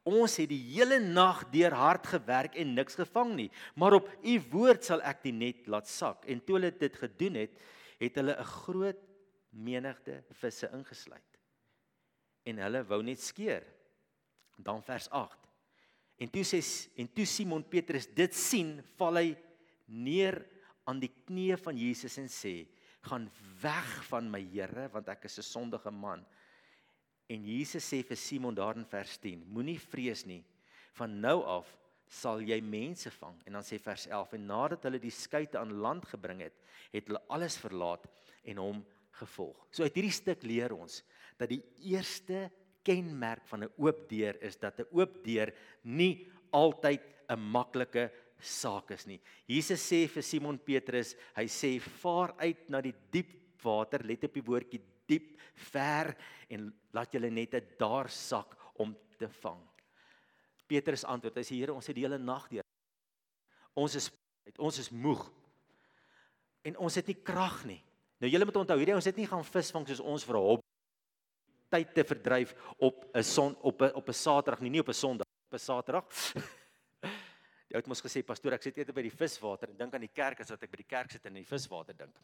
Ons 0.07 0.38
het 0.39 0.48
die 0.50 0.62
hele 0.71 1.00
nag 1.03 1.43
deur 1.51 1.75
hard 1.75 2.07
gewerk 2.07 2.55
en 2.59 2.71
niks 2.77 2.95
gevang 2.98 3.33
nie, 3.36 3.50
maar 3.75 3.98
op 3.98 4.07
u 4.24 4.36
woord 4.53 4.86
sal 4.88 5.03
ek 5.05 5.25
die 5.25 5.36
net 5.36 5.67
laat 5.67 5.89
sak. 5.91 6.24
En 6.31 6.39
toe 6.39 6.55
hulle 6.57 6.71
dit 6.71 6.95
gedoen 7.01 7.41
het, 7.43 7.57
het 8.00 8.15
hulle 8.15 8.36
'n 8.39 8.51
groot 8.63 9.01
menigte 9.51 10.24
visse 10.31 10.69
ingesluit. 10.74 11.39
En 12.45 12.57
hulle 12.57 12.83
wou 12.83 13.03
net 13.03 13.19
skeer. 13.19 13.63
Dan 14.57 14.81
vers 14.83 15.09
8. 15.09 15.38
En 16.20 16.32
toe 16.32 16.44
sê 16.44 16.60
en 17.00 17.08
toe 17.16 17.26
Simon 17.26 17.64
Petrus 17.64 18.10
dit 18.16 18.36
sien, 18.36 18.76
val 19.00 19.22
hy 19.22 19.30
neer 19.88 20.42
aan 20.90 21.00
die 21.00 21.12
knieë 21.12 21.58
van 21.62 21.78
Jesus 21.80 22.18
en 22.20 22.28
sê: 22.28 22.68
"Gaan 23.08 23.30
weg 23.62 23.90
van 24.10 24.30
my 24.30 24.42
Here, 24.42 24.90
want 24.92 25.08
ek 25.08 25.26
is 25.26 25.40
'n 25.40 25.44
sondige 25.44 25.92
man." 25.92 26.26
En 27.30 27.46
Jesus 27.46 27.86
sê 27.86 28.04
vir 28.04 28.18
Simon 28.18 28.56
daar 28.56 28.76
in 28.76 28.86
vers 28.86 29.18
10: 29.18 29.46
Moenie 29.48 29.80
vrees 29.80 30.26
nie. 30.26 30.44
Van 30.94 31.22
nou 31.22 31.44
af 31.44 31.78
sal 32.10 32.42
jy 32.42 32.60
mense 32.62 33.12
vang. 33.12 33.38
En 33.46 33.54
dan 33.54 33.64
sê 33.64 33.80
vers 33.80 34.08
11: 34.08 34.34
En 34.34 34.46
nadat 34.46 34.84
hulle 34.84 35.00
die 35.00 35.14
skei 35.14 35.48
aan 35.54 35.78
land 35.80 36.06
gebring 36.06 36.42
het, 36.42 36.56
het 36.92 37.08
hulle 37.08 37.22
alles 37.30 37.58
verlaat 37.58 38.08
en 38.44 38.58
hom 38.58 38.86
gevolg. 39.12 39.68
So 39.72 39.84
uit 39.84 39.96
hierdie 39.96 40.16
stuk 40.16 40.44
leer 40.44 40.74
ons 40.74 41.04
dat 41.38 41.50
die 41.50 41.62
eerste 41.78 42.50
kenmerk 42.83 43.48
van 43.48 43.63
'n 43.63 43.74
oop 43.77 44.09
deur 44.09 44.36
is 44.41 44.57
dat 44.57 44.79
'n 44.79 44.88
oop 44.91 45.24
deur 45.24 45.53
nie 45.83 46.27
altyd 46.51 47.01
'n 47.29 47.39
maklike 47.39 48.12
saak 48.39 48.91
is 48.91 49.05
nie. 49.07 49.19
Jesus 49.48 49.81
sê 49.83 50.07
vir 50.07 50.24
Simon 50.24 50.57
Petrus, 50.57 51.15
hy 51.36 51.45
sê 51.45 51.79
vaar 51.79 52.33
uit 52.39 52.69
na 52.69 52.81
die 52.81 52.95
diep 53.12 53.62
water, 53.63 54.03
let 54.03 54.24
op 54.24 54.33
die 54.33 54.43
woordjie 54.43 54.81
diep, 55.07 55.38
ver 55.53 56.15
en 56.50 56.74
laat 56.93 57.12
julle 57.12 57.29
nette 57.29 57.62
daar 57.77 58.09
sak 58.09 58.55
om 58.79 58.95
te 59.17 59.27
vang. 59.27 59.59
Petrus 60.67 61.03
antwoord, 61.03 61.36
hy 61.36 61.43
sê 61.43 61.55
Here, 61.55 61.74
ons 61.74 61.88
het 61.88 61.95
die 61.95 62.05
hele 62.05 62.17
nag 62.17 62.48
deur. 62.48 62.63
Ons 63.75 63.95
is 63.95 64.12
ons 64.57 64.79
is 64.79 64.89
moeg. 64.89 65.31
En 66.63 66.77
ons 66.77 66.95
het 66.95 67.07
nie 67.07 67.21
krag 67.24 67.65
nie. 67.65 67.83
Nou 68.19 68.31
julle 68.31 68.45
moet 68.45 68.55
onthou, 68.55 68.77
hierdie 68.77 68.95
ons 68.95 69.05
het 69.05 69.17
nie 69.17 69.27
gaan 69.27 69.43
visvang 69.43 69.86
soos 69.88 70.00
ons 70.00 70.24
vir 70.24 70.36
'n 70.36 70.41
hobby 70.41 70.69
tyd 71.70 71.94
te 71.94 72.04
verdryf 72.04 72.56
op 72.78 73.06
'n 73.14 73.24
son 73.24 73.56
op 73.62 73.82
'n 73.82 73.92
op 73.96 74.10
'n 74.10 74.14
Saterdag 74.14 74.62
nie, 74.62 74.70
nie 74.70 74.82
op 74.82 74.90
'n 74.90 74.94
Sondag, 74.94 75.28
op 75.48 75.54
'n 75.54 75.60
Saterdag. 75.60 76.06
Jy 77.70 77.78
het 77.78 77.88
mos 77.88 78.02
gesê 78.02 78.24
pastoor, 78.26 78.54
ek 78.54 78.64
sit 78.64 78.78
eers 78.78 78.92
by 78.92 79.02
die 79.02 79.14
viswater 79.14 79.70
en 79.70 79.78
dink 79.78 79.94
aan 79.94 80.02
die 80.02 80.14
kerk 80.14 80.40
as 80.42 80.50
wat 80.50 80.64
ek 80.64 80.72
by 80.72 80.78
die 80.78 80.90
kerk 80.90 81.12
sit 81.12 81.26
en 81.26 81.36
in 81.36 81.44
die 81.44 81.50
viswater 81.50 81.94
dink. 81.94 82.16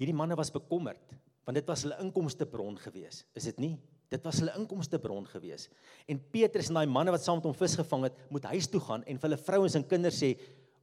Hierdie 0.00 0.16
manne 0.16 0.36
was 0.36 0.50
bekommerd 0.50 1.18
want 1.44 1.56
dit 1.56 1.66
was 1.66 1.82
hulle 1.82 1.96
inkomstebron 1.98 2.76
gewees, 2.78 3.24
is 3.34 3.44
dit 3.48 3.58
nie? 3.58 3.72
Dit 4.10 4.22
was 4.26 4.40
hulle 4.42 4.52
inkomstebron 4.58 5.24
gewees. 5.30 5.68
En 6.10 6.18
Petrus 6.30 6.68
en 6.70 6.80
daai 6.80 6.90
manne 6.90 7.10
wat 7.14 7.24
saam 7.24 7.38
met 7.40 7.46
hom 7.48 7.56
vis 7.56 7.74
gevang 7.78 8.08
het, 8.08 8.18
moet 8.30 8.48
huis 8.52 8.68
toe 8.70 8.80
gaan 8.82 9.02
en 9.06 9.18
vir 9.18 9.28
hulle 9.28 9.38
vrouens 9.38 9.76
en 9.78 9.86
kinders 9.86 10.18
sê, 10.20 10.34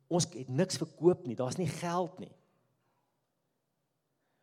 ons 0.10 0.28
het 0.34 0.50
niks 0.50 0.78
verkoop 0.78 1.26
nie, 1.28 1.36
daar's 1.36 1.58
nie 1.58 1.68
geld 1.68 2.20
nie. 2.20 2.34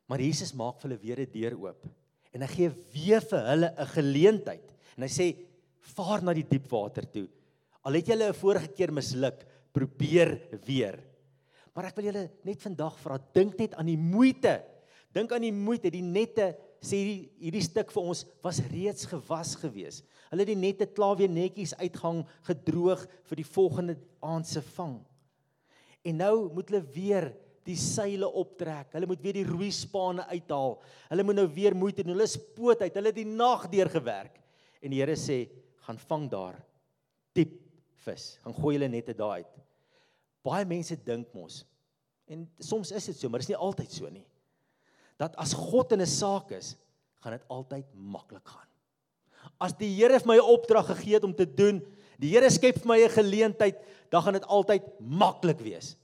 Maar 0.07 0.21
Jesus 0.21 0.53
maak 0.53 0.81
vir 0.81 0.91
hulle 0.91 1.01
weer 1.01 1.21
'n 1.21 1.33
deur 1.33 1.57
oop 1.59 1.87
en 2.35 2.43
hy 2.43 2.51
gee 2.51 2.71
weer 2.93 3.23
vir 3.23 3.47
hulle 3.47 3.71
'n 3.79 3.93
geleentheid. 3.95 4.75
En 4.97 5.03
hy 5.03 5.09
sê 5.09 5.27
vaar 5.95 6.23
na 6.23 6.35
die 6.35 6.47
diep 6.49 6.69
water 6.71 7.07
toe. 7.07 7.29
Al 7.85 7.95
het 7.95 8.07
julle 8.07 8.29
'n 8.29 8.35
vorige 8.35 8.69
keer 8.69 8.93
misluk, 8.93 9.47
probeer 9.73 10.41
weer. 10.67 10.99
Maar 11.75 11.87
ek 11.87 11.97
wil 11.97 12.05
julle 12.05 12.31
net 12.45 12.63
vandag 12.63 12.99
vra, 12.99 13.19
dink 13.33 13.59
net 13.59 13.75
aan 13.75 13.87
die 13.87 13.99
moeite. 13.99 14.63
Dink 15.13 15.33
aan 15.33 15.43
die 15.43 15.53
moeite, 15.53 15.91
die 15.91 16.03
nette 16.03 16.57
sê 16.81 16.97
hierdie 16.97 17.31
hierdie 17.39 17.63
stuk 17.63 17.91
vir 17.93 18.03
ons 18.03 18.25
was 18.43 18.61
reeds 18.71 19.07
gewas 19.07 19.55
gewees. 19.57 20.03
Hulle 20.31 20.43
het 20.43 20.49
die 20.49 20.67
nette 20.67 20.87
klaar 20.87 21.17
weer 21.17 21.29
netjies 21.29 21.75
uitgang 21.75 22.25
gedroog 22.43 23.07
vir 23.25 23.37
die 23.37 23.45
volgende 23.45 23.97
aand 24.21 24.47
se 24.47 24.61
vang. 24.61 24.99
En 26.05 26.21
nou 26.21 26.53
moet 26.53 26.71
hulle 26.71 26.85
weer 26.95 27.31
die 27.65 27.77
seile 27.81 28.29
optrek. 28.29 28.93
Hulle 28.93 29.09
moet 29.09 29.23
weer 29.25 29.39
die 29.41 29.49
roeispane 29.49 30.27
uithaal. 30.29 30.79
Hulle 31.09 31.25
moet 31.25 31.39
nou 31.41 31.49
weer 31.49 31.77
moeite 31.77 32.05
doen. 32.05 32.13
Hulle 32.13 32.29
spoot 32.29 32.85
uit. 32.85 32.95
Hulle 32.95 33.13
het 33.13 33.21
die 33.21 33.29
nag 33.29 33.69
deur 33.73 33.89
gewerk. 33.89 34.41
En 34.85 34.93
die 34.93 35.01
Here 35.01 35.17
sê, 35.17 35.49
"Gaan 35.87 35.99
vang 35.99 36.31
daar 36.31 36.63
diep 37.33 37.61
vis. 38.05 38.39
Gaan 38.43 38.55
gooi 38.55 38.77
hulle 38.77 38.89
nette 38.89 39.15
daar 39.15 39.41
uit." 39.41 39.55
Baie 40.45 40.65
mense 40.65 40.97
dink 40.97 41.33
mos 41.33 41.65
en 42.31 42.45
soms 42.59 42.93
is 42.93 43.11
dit 43.11 43.19
so, 43.19 43.29
maar 43.29 43.43
dit 43.43 43.49
is 43.49 43.55
nie 43.55 43.61
altyd 43.67 43.93
so 43.93 44.11
nie. 44.13 44.25
Dat 45.21 45.37
as 45.41 45.55
God 45.57 45.93
in 45.93 46.01
'n 46.01 46.07
saak 46.07 46.51
is, 46.51 46.77
gaan 47.21 47.33
dit 47.33 47.49
altyd 47.49 47.87
maklik 47.95 48.47
gaan. 48.49 48.69
As 49.61 49.73
die 49.73 49.95
Here 49.95 50.19
vir 50.19 50.27
my 50.27 50.37
'n 50.37 50.53
opdrag 50.57 50.87
gegee 50.87 51.15
het 51.15 51.25
om 51.25 51.35
te 51.35 51.47
doen, 51.47 51.83
die 52.21 52.31
Here 52.31 52.51
skep 52.51 52.79
vir 52.83 52.89
my 52.89 52.99
'n 53.05 53.11
geleentheid, 53.11 53.77
dan 54.11 54.23
gaan 54.23 54.33
dit 54.39 54.47
altyd 54.47 54.83
maklik 55.01 55.61
wees. 55.61 55.97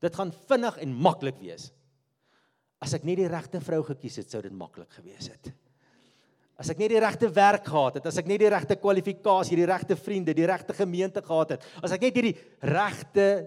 Dit 0.00 0.14
gaan 0.14 0.32
vinnig 0.32 0.76
en 0.78 0.94
maklik 0.94 1.38
wees. 1.40 1.72
As 2.80 2.94
ek 2.94 3.04
nie 3.04 3.16
die 3.16 3.28
regte 3.28 3.60
vrou 3.60 3.82
gekies 3.82 4.16
het, 4.16 4.30
sou 4.30 4.42
dit 4.42 4.52
maklik 4.52 4.90
gewees 4.90 5.28
het. 5.28 5.52
As 6.58 6.70
ek 6.70 6.78
nie 6.78 6.88
die 6.88 7.00
regte 7.00 7.28
werk 7.30 7.66
gehad 7.70 7.94
het, 7.94 8.06
as 8.06 8.18
ek 8.18 8.26
nie 8.26 8.38
die 8.38 8.50
regte 8.50 8.76
kwalifikasie, 8.76 9.56
die 9.56 9.66
regte 9.66 9.96
vriende, 9.96 10.34
die 10.34 10.46
regte 10.46 10.74
gemeente 10.74 11.22
gehad 11.22 11.50
het, 11.50 11.66
as 11.82 11.92
ek 11.94 12.02
net 12.02 12.18
hierdie 12.18 12.36
regte 12.66 13.46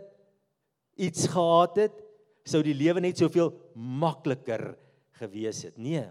iets 0.95 1.27
gehad 1.27 1.77
het, 1.77 1.97
sou 2.47 2.61
die 2.63 2.75
lewe 2.75 3.03
net 3.03 3.19
soveel 3.19 3.51
makliker 3.75 4.71
gewees 5.19 5.63
het. 5.67 5.77
Nee. 5.77 6.07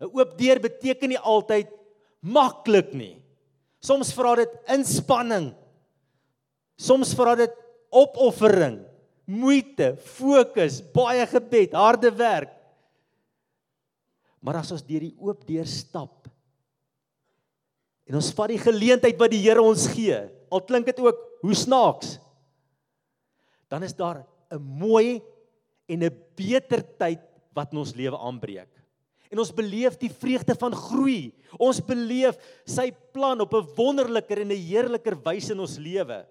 'n 0.00 0.10
Oop 0.10 0.36
deur 0.38 0.60
beteken 0.60 1.08
nie 1.08 1.18
altyd 1.18 1.68
maklik 2.20 2.94
nie. 2.94 3.22
Soms 3.80 4.12
vra 4.12 4.36
dit 4.42 4.54
inspanning. 4.68 5.50
Soms 6.80 7.12
vra 7.16 7.34
dit 7.36 7.52
opoffering, 7.90 8.78
moeite, 9.26 9.96
fokus, 10.16 10.78
baie 10.94 11.24
gebed, 11.28 11.74
harde 11.76 12.12
werk. 12.14 12.52
Maar 14.40 14.62
as 14.62 14.70
ons 14.72 14.84
deur 14.86 15.02
die 15.04 15.16
oop 15.20 15.42
deur 15.48 15.68
stap 15.68 16.20
en 18.10 18.16
ons 18.18 18.32
vat 18.34 18.50
die 18.50 18.58
geleentheid 18.58 19.18
wat 19.20 19.30
die 19.30 19.42
Here 19.44 19.62
ons 19.62 19.84
gee, 19.92 20.16
al 20.50 20.62
klink 20.66 20.88
dit 20.88 20.98
ook 20.98 21.18
hoe 21.44 21.54
snaaks, 21.54 22.16
dan 23.70 23.84
is 23.86 23.94
daar 23.94 24.26
'n 24.50 24.58
mooi 24.58 25.22
en 25.86 26.02
'n 26.02 26.16
beter 26.34 26.82
tyd 26.98 27.20
wat 27.54 27.70
in 27.72 27.78
ons 27.78 27.94
lewe 27.94 28.18
aanbreek. 28.18 28.79
En 29.30 29.38
ons 29.38 29.52
beleef 29.54 29.96
die 30.00 30.10
vreugde 30.10 30.56
van 30.58 30.74
groei. 30.74 31.30
Ons 31.54 31.78
beleef 31.86 32.38
sy 32.66 32.90
plan 33.14 33.40
op 33.40 33.54
'n 33.54 33.68
wonderliker 33.76 34.40
en 34.42 34.50
'n 34.50 34.66
heerliker 34.66 35.16
wyse 35.22 35.52
in 35.52 35.60
ons 35.60 35.78
lewe 35.78 36.26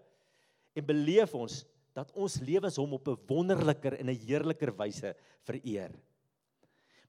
en 0.75 0.85
beleef 0.85 1.33
ons 1.33 1.65
dat 1.95 2.11
ons 2.13 2.39
lewens 2.39 2.75
hom 2.75 2.93
op 2.93 3.07
'n 3.07 3.19
wonderliker 3.27 3.99
en 3.99 4.09
'n 4.09 4.19
heerliker 4.27 4.71
wyse 4.75 5.15
vereer. 5.43 5.91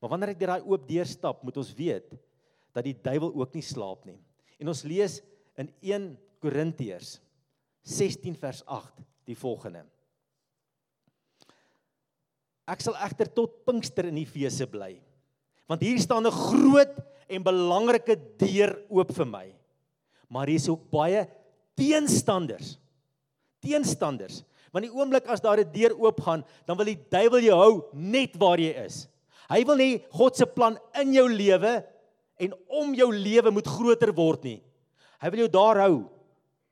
Maar 0.00 0.10
wanneer 0.10 0.30
ek 0.30 0.38
deur 0.38 0.54
daai 0.54 0.66
oop 0.66 0.88
deur 0.88 1.06
stap, 1.06 1.42
moet 1.42 1.56
ons 1.56 1.74
weet 1.74 2.10
dat 2.72 2.84
die 2.84 2.96
duiwel 2.96 3.34
ook 3.34 3.54
nie 3.54 3.62
slaap 3.62 4.06
nie. 4.06 4.18
En 4.58 4.68
ons 4.68 4.82
lees 4.84 5.20
in 5.56 5.72
1 5.82 6.18
Korintiërs 6.40 7.20
16 7.82 8.36
vers 8.36 8.62
8 8.66 9.02
die 9.28 9.36
volgende. 9.36 9.84
Ek 12.70 12.80
sal 12.80 12.94
egter 12.94 13.28
tot 13.34 13.64
Pinkster 13.66 14.06
in 14.06 14.16
Efese 14.16 14.66
bly. 14.70 15.00
Want 15.70 15.86
hier 15.86 15.98
staan 16.02 16.26
'n 16.26 16.34
groot 16.34 16.94
en 17.30 17.46
belangrike 17.46 18.18
deur 18.36 18.74
oop 18.90 19.12
vir 19.14 19.26
my. 19.26 19.46
Maar 20.28 20.46
hier 20.46 20.58
is 20.58 20.68
ook 20.68 20.90
baie 20.90 21.28
teenstanders 21.78 22.80
teenstanders. 23.60 24.42
Want 24.70 24.86
die 24.86 24.94
oomblik 24.94 25.26
as 25.26 25.42
daar 25.42 25.60
'n 25.60 25.72
deur 25.72 25.94
oopgaan, 25.98 26.44
dan 26.66 26.76
wil 26.76 26.86
die 26.86 27.00
duiwel 27.10 27.40
jou 27.40 27.58
hou 27.58 27.84
net 27.92 28.36
waar 28.36 28.58
jy 28.58 28.72
is. 28.84 29.08
Hy 29.48 29.64
wil 29.64 29.76
nie 29.76 30.04
God 30.10 30.36
se 30.36 30.46
plan 30.46 30.78
in 30.94 31.12
jou 31.12 31.28
lewe 31.28 31.84
en 32.38 32.52
om 32.68 32.94
jou 32.94 33.12
lewe 33.12 33.50
moet 33.50 33.66
groter 33.66 34.12
word 34.14 34.44
nie. 34.44 34.62
Hy 35.20 35.30
wil 35.30 35.38
jou 35.38 35.48
daar 35.48 35.76
hou. 35.76 36.08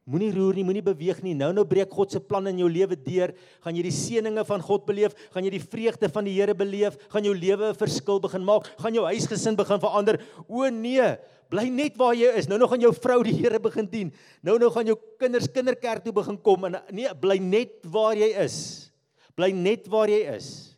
Moenie 0.09 0.31
roer 0.33 0.57
nie, 0.57 0.65
moenie 0.65 0.85
beweeg 0.85 1.19
nie. 1.21 1.35
Nou 1.37 1.50
nou 1.53 1.67
breek 1.69 1.91
God 1.93 2.15
se 2.15 2.21
plan 2.25 2.47
in 2.49 2.62
jou 2.62 2.69
lewe 2.73 2.97
deur. 2.97 3.35
Gaan 3.65 3.77
jy 3.77 3.83
die 3.85 3.93
seëninge 3.93 4.45
van 4.49 4.62
God 4.65 4.87
beleef? 4.88 5.12
Gaan 5.35 5.45
jy 5.45 5.53
die 5.53 5.61
vreugde 5.61 6.09
van 6.15 6.25
die 6.25 6.33
Here 6.38 6.55
beleef? 6.57 6.97
Gaan 7.12 7.29
jou 7.29 7.35
lewe 7.37 7.69
'n 7.69 7.77
verskil 7.77 8.21
begin 8.21 8.45
maak? 8.45 8.73
Gaan 8.81 8.95
jou 8.95 9.05
huisgesin 9.05 9.57
begin 9.57 9.81
verander? 9.81 10.17
O 10.49 10.65
nee, 10.71 11.19
bly 11.50 11.69
net 11.69 11.99
waar 11.99 12.15
jy 12.15 12.33
is. 12.38 12.49
Nou 12.49 12.59
nou 12.59 12.69
gaan 12.69 12.81
jou 12.81 12.93
vrou 12.95 13.23
die 13.23 13.37
Here 13.37 13.61
begin 13.61 13.87
dien. 13.87 14.12
Nou 14.43 14.59
nou 14.59 14.71
gaan 14.71 14.87
jou 14.87 14.97
kinders 15.19 15.47
kinderkerk 15.47 16.05
toe 16.05 16.12
begin 16.12 16.41
kom 16.41 16.65
en 16.65 16.81
nee, 16.91 17.09
bly 17.15 17.38
net 17.38 17.85
waar 17.85 18.17
jy 18.17 18.33
is. 18.45 18.91
Bly 19.37 19.53
net 19.53 19.88
waar 19.88 20.09
jy 20.09 20.25
is. 20.37 20.77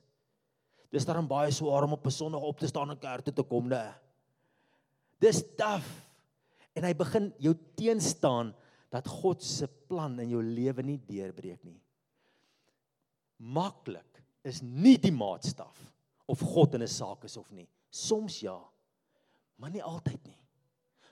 Dis 0.90 1.06
daarom 1.06 1.28
baie 1.28 1.52
swaar 1.52 1.84
om 1.84 1.92
op 1.92 2.06
'n 2.06 2.10
Sondag 2.10 2.42
op 2.42 2.58
te 2.58 2.66
staan 2.66 2.90
en 2.90 2.98
kerk 2.98 3.24
toe 3.24 3.34
te 3.34 3.42
kom, 3.42 3.68
né? 3.68 3.94
Dis 5.20 5.44
taaf. 5.56 5.86
En 6.74 6.82
hy 6.84 6.94
begin 6.94 7.32
jou 7.38 7.54
teenstaan 7.76 8.54
dat 8.90 9.08
God 9.08 9.42
se 9.42 9.68
plan 9.88 10.18
in 10.20 10.32
jou 10.34 10.42
lewe 10.42 10.82
nie 10.82 10.98
deurbreek 10.98 11.62
nie. 11.64 11.78
Maklik 13.38 14.22
is 14.44 14.60
nie 14.62 14.96
die 14.98 15.12
maatstaf 15.14 15.78
of 16.26 16.40
God 16.40 16.74
in 16.74 16.82
'n 16.82 16.88
saak 16.88 17.24
is 17.24 17.36
of 17.36 17.50
nie. 17.50 17.68
Soms 17.90 18.40
ja, 18.40 18.58
maar 19.56 19.70
nie 19.70 19.82
altyd 19.82 20.26
nie. 20.26 20.38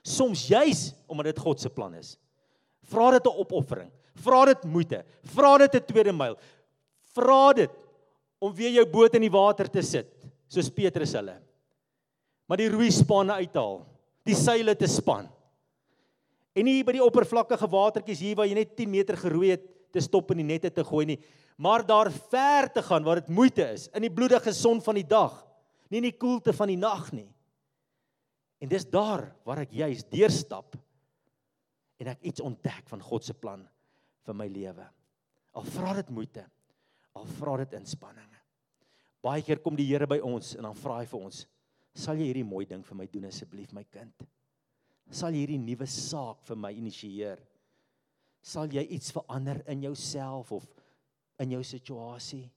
Soms 0.03 0.47
juis 0.47 0.93
omdat 1.07 1.25
dit 1.25 1.39
God 1.39 1.59
se 1.59 1.69
plan 1.69 1.93
is. 1.93 2.17
Vra 2.83 3.11
dit 3.11 3.25
'n 3.25 3.39
opoffering. 3.39 3.91
Vra 4.15 4.45
dit 4.45 4.63
moeite. 4.63 5.05
Vra 5.23 5.57
dit 5.57 5.75
'n 5.75 5.85
tweede 5.85 6.13
myl. 6.13 6.37
vra 7.13 7.53
dit 7.53 7.71
om 8.39 8.53
weer 8.55 8.71
jou 8.79 8.85
boot 8.89 9.15
in 9.17 9.25
die 9.25 9.33
water 9.33 9.67
te 9.71 9.83
sit, 9.85 10.11
soos 10.47 10.71
Petrus 10.71 11.13
hulle. 11.17 11.35
Maar 12.47 12.61
die 12.61 12.69
roeispanne 12.71 13.35
uithaal, 13.43 13.81
die 14.25 14.37
seile 14.37 14.75
te 14.77 14.87
span. 14.89 15.27
En 16.57 16.65
nie 16.65 16.81
by 16.85 16.95
die 16.97 17.03
oppervlakkige 17.03 17.69
watertjies 17.69 18.23
hier 18.23 18.37
waar 18.39 18.49
jy 18.49 18.57
net 18.57 18.75
10 18.77 18.89
meter 18.91 19.17
geroei 19.19 19.53
het 19.53 19.67
te 19.93 20.01
stop 20.03 20.31
in 20.33 20.41
die 20.43 20.49
nette 20.51 20.71
te 20.73 20.85
gooi 20.85 21.05
nie, 21.09 21.17
maar 21.57 21.83
daar 21.85 22.11
ver 22.31 22.69
te 22.73 22.83
gaan 22.85 23.05
waar 23.05 23.21
dit 23.21 23.31
moeite 23.33 23.65
is 23.73 23.87
in 23.97 24.05
die 24.05 24.13
bloedige 24.13 24.53
son 24.53 24.81
van 24.85 24.99
die 24.99 25.07
dag, 25.07 25.33
nie 25.89 26.01
in 26.01 26.09
die 26.11 26.17
koelte 26.17 26.53
van 26.53 26.69
die 26.71 26.79
nag 26.79 27.09
nie. 27.15 27.27
En 28.59 28.69
dis 28.69 28.85
daar 28.85 29.29
waar 29.47 29.63
ek 29.63 29.73
juis 29.73 30.03
deurstap 30.11 30.77
en 31.99 32.11
ek 32.13 32.23
iets 32.31 32.43
ontdek 32.43 32.87
van 32.91 33.03
God 33.03 33.25
se 33.25 33.35
plan 33.35 33.63
vir 34.27 34.37
my 34.37 34.47
lewe. 34.51 34.85
Al 35.57 35.65
vra 35.67 35.95
dit 35.97 36.11
moeite, 36.13 36.43
al 37.17 37.27
vra 37.39 37.57
dit 37.63 37.77
inspanning. 37.79 38.29
Baie 39.23 39.43
keer 39.43 39.59
kom 39.63 39.75
die 39.75 39.87
Here 39.89 40.07
by 40.07 40.19
ons 40.23 40.53
en 40.55 40.67
dan 40.67 40.77
vra 40.79 41.01
hy 41.01 41.07
vir 41.11 41.19
ons: 41.27 41.41
"Sal 41.93 42.15
jy 42.15 42.29
hierdie 42.29 42.47
mooi 42.47 42.65
ding 42.65 42.83
vir 42.85 42.95
my 42.95 43.07
doen 43.07 43.25
asseblief 43.27 43.73
my 43.73 43.83
kind? 43.83 44.27
Sal 45.09 45.33
hierdie 45.33 45.57
nuwe 45.57 45.87
saak 45.89 46.43
vir 46.45 46.57
my 46.57 46.71
initieer? 46.77 47.41
Sal 48.45 48.69
jy 48.71 48.83
iets 48.93 49.11
verander 49.11 49.63
in 49.67 49.81
jouself 49.83 50.51
of 50.53 50.67
in 51.41 51.55
jou 51.57 51.63
situasie?" 51.65 52.49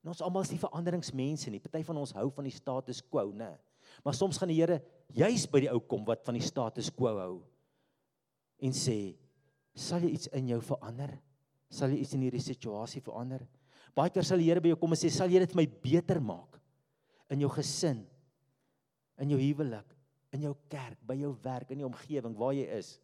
En 0.00 0.12
ons 0.14 0.22
almal 0.24 0.46
is 0.46 0.52
nie 0.54 0.62
veranderingsmense 0.62 1.50
nie. 1.52 1.60
Party 1.60 1.82
van 1.84 1.98
ons 2.00 2.14
hou 2.16 2.30
van 2.32 2.46
die 2.48 2.54
status 2.54 3.02
quo, 3.04 3.32
né? 3.36 3.52
Maar 4.04 4.16
soms 4.16 4.38
gaan 4.38 4.48
die 4.48 4.60
Here 4.60 4.80
juis 5.12 5.46
by 5.50 5.64
die 5.66 5.72
ou 5.72 5.80
kom 5.80 6.06
wat 6.08 6.24
van 6.24 6.38
die 6.38 6.44
status 6.44 6.88
quo 6.94 7.16
hou 7.18 7.34
en 8.60 8.72
sê, 8.72 9.16
"Sal 9.74 10.00
jy 10.00 10.10
iets 10.14 10.28
in 10.32 10.48
jou 10.48 10.60
verander? 10.60 11.18
Sal 11.68 11.90
jy 11.90 12.00
iets 12.00 12.14
in 12.14 12.22
hierdie 12.22 12.40
situasie 12.40 13.00
verander?" 13.00 13.46
Baie 13.94 14.10
keer 14.10 14.22
sal 14.22 14.38
die 14.38 14.44
Here 14.44 14.60
by 14.60 14.68
jou 14.68 14.76
kom 14.76 14.92
en 14.92 14.96
sê, 14.96 15.10
"Sal 15.10 15.28
jy 15.28 15.40
dit 15.40 15.52
vir 15.52 15.56
my 15.56 15.66
beter 15.66 16.20
maak 16.20 16.60
in 17.30 17.40
jou 17.40 17.48
gesin, 17.48 18.06
in 19.18 19.30
jou 19.30 19.38
huwelik, 19.38 19.96
in 20.36 20.46
jou 20.46 20.54
kerk, 20.70 20.98
by 21.06 21.16
jou 21.18 21.32
werk, 21.42 21.72
in 21.72 21.82
die 21.82 21.88
omgewing 21.88 22.36
waar 22.38 22.54
jy 22.54 22.66
is? 22.78 22.94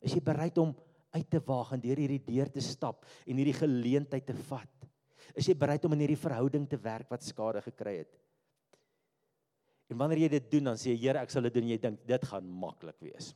Is 0.00 0.14
jy 0.16 0.22
bereid 0.24 0.58
om 0.62 0.72
uit 1.10 1.26
te 1.30 1.40
waag 1.42 1.74
en 1.74 1.82
deur 1.82 1.98
hierdie 1.98 2.22
deur 2.22 2.50
te 2.52 2.62
stap 2.62 3.04
en 3.26 3.40
hierdie 3.40 3.56
geleentheid 3.58 4.26
te 4.26 4.36
vat? 4.48 4.88
Is 5.34 5.48
jy 5.50 5.56
bereid 5.58 5.84
om 5.86 5.94
in 5.94 6.04
hierdie 6.04 6.20
verhouding 6.20 6.66
te 6.70 6.78
werk 6.80 7.10
wat 7.10 7.26
skade 7.26 7.62
gekry 7.66 8.00
het?" 8.04 8.16
En 9.90 9.98
wanneer 9.98 10.24
jy 10.24 10.30
dit 10.36 10.50
doen, 10.52 10.70
dan 10.70 10.78
sê 10.78 10.92
jy, 10.92 11.00
Here, 11.08 11.18
ek 11.18 11.32
sal 11.32 11.42
dit 11.48 11.56
doen 11.56 11.66
en 11.66 11.72
jy 11.74 11.80
dink 11.82 12.02
dit 12.06 12.26
gaan 12.30 12.46
maklik 12.46 12.96
wees. 13.02 13.32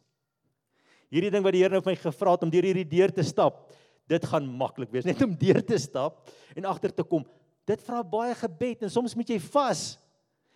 Hierdie 1.11 1.33
ding 1.35 1.43
wat 1.43 1.55
die 1.57 1.65
Here 1.65 1.75
nou 1.75 1.83
vir 1.83 1.93
my 1.93 1.99
gevra 1.99 2.37
het 2.37 2.47
om 2.47 2.53
deur 2.53 2.69
hierdie 2.69 2.87
deur 2.87 3.13
te 3.15 3.25
stap, 3.27 3.67
dit 4.11 4.27
gaan 4.31 4.47
maklik 4.47 4.93
wees 4.93 5.07
net 5.09 5.23
om 5.25 5.33
deur 5.41 5.63
te 5.65 5.79
stap 5.81 6.29
en 6.55 6.69
agter 6.69 6.93
te 6.95 7.05
kom. 7.09 7.25
Dit 7.67 7.83
vra 7.83 8.03
baie 8.05 8.35
gebed 8.37 8.85
en 8.85 8.93
soms 8.93 9.17
moet 9.17 9.35
jy 9.35 9.39
vas. 9.51 9.85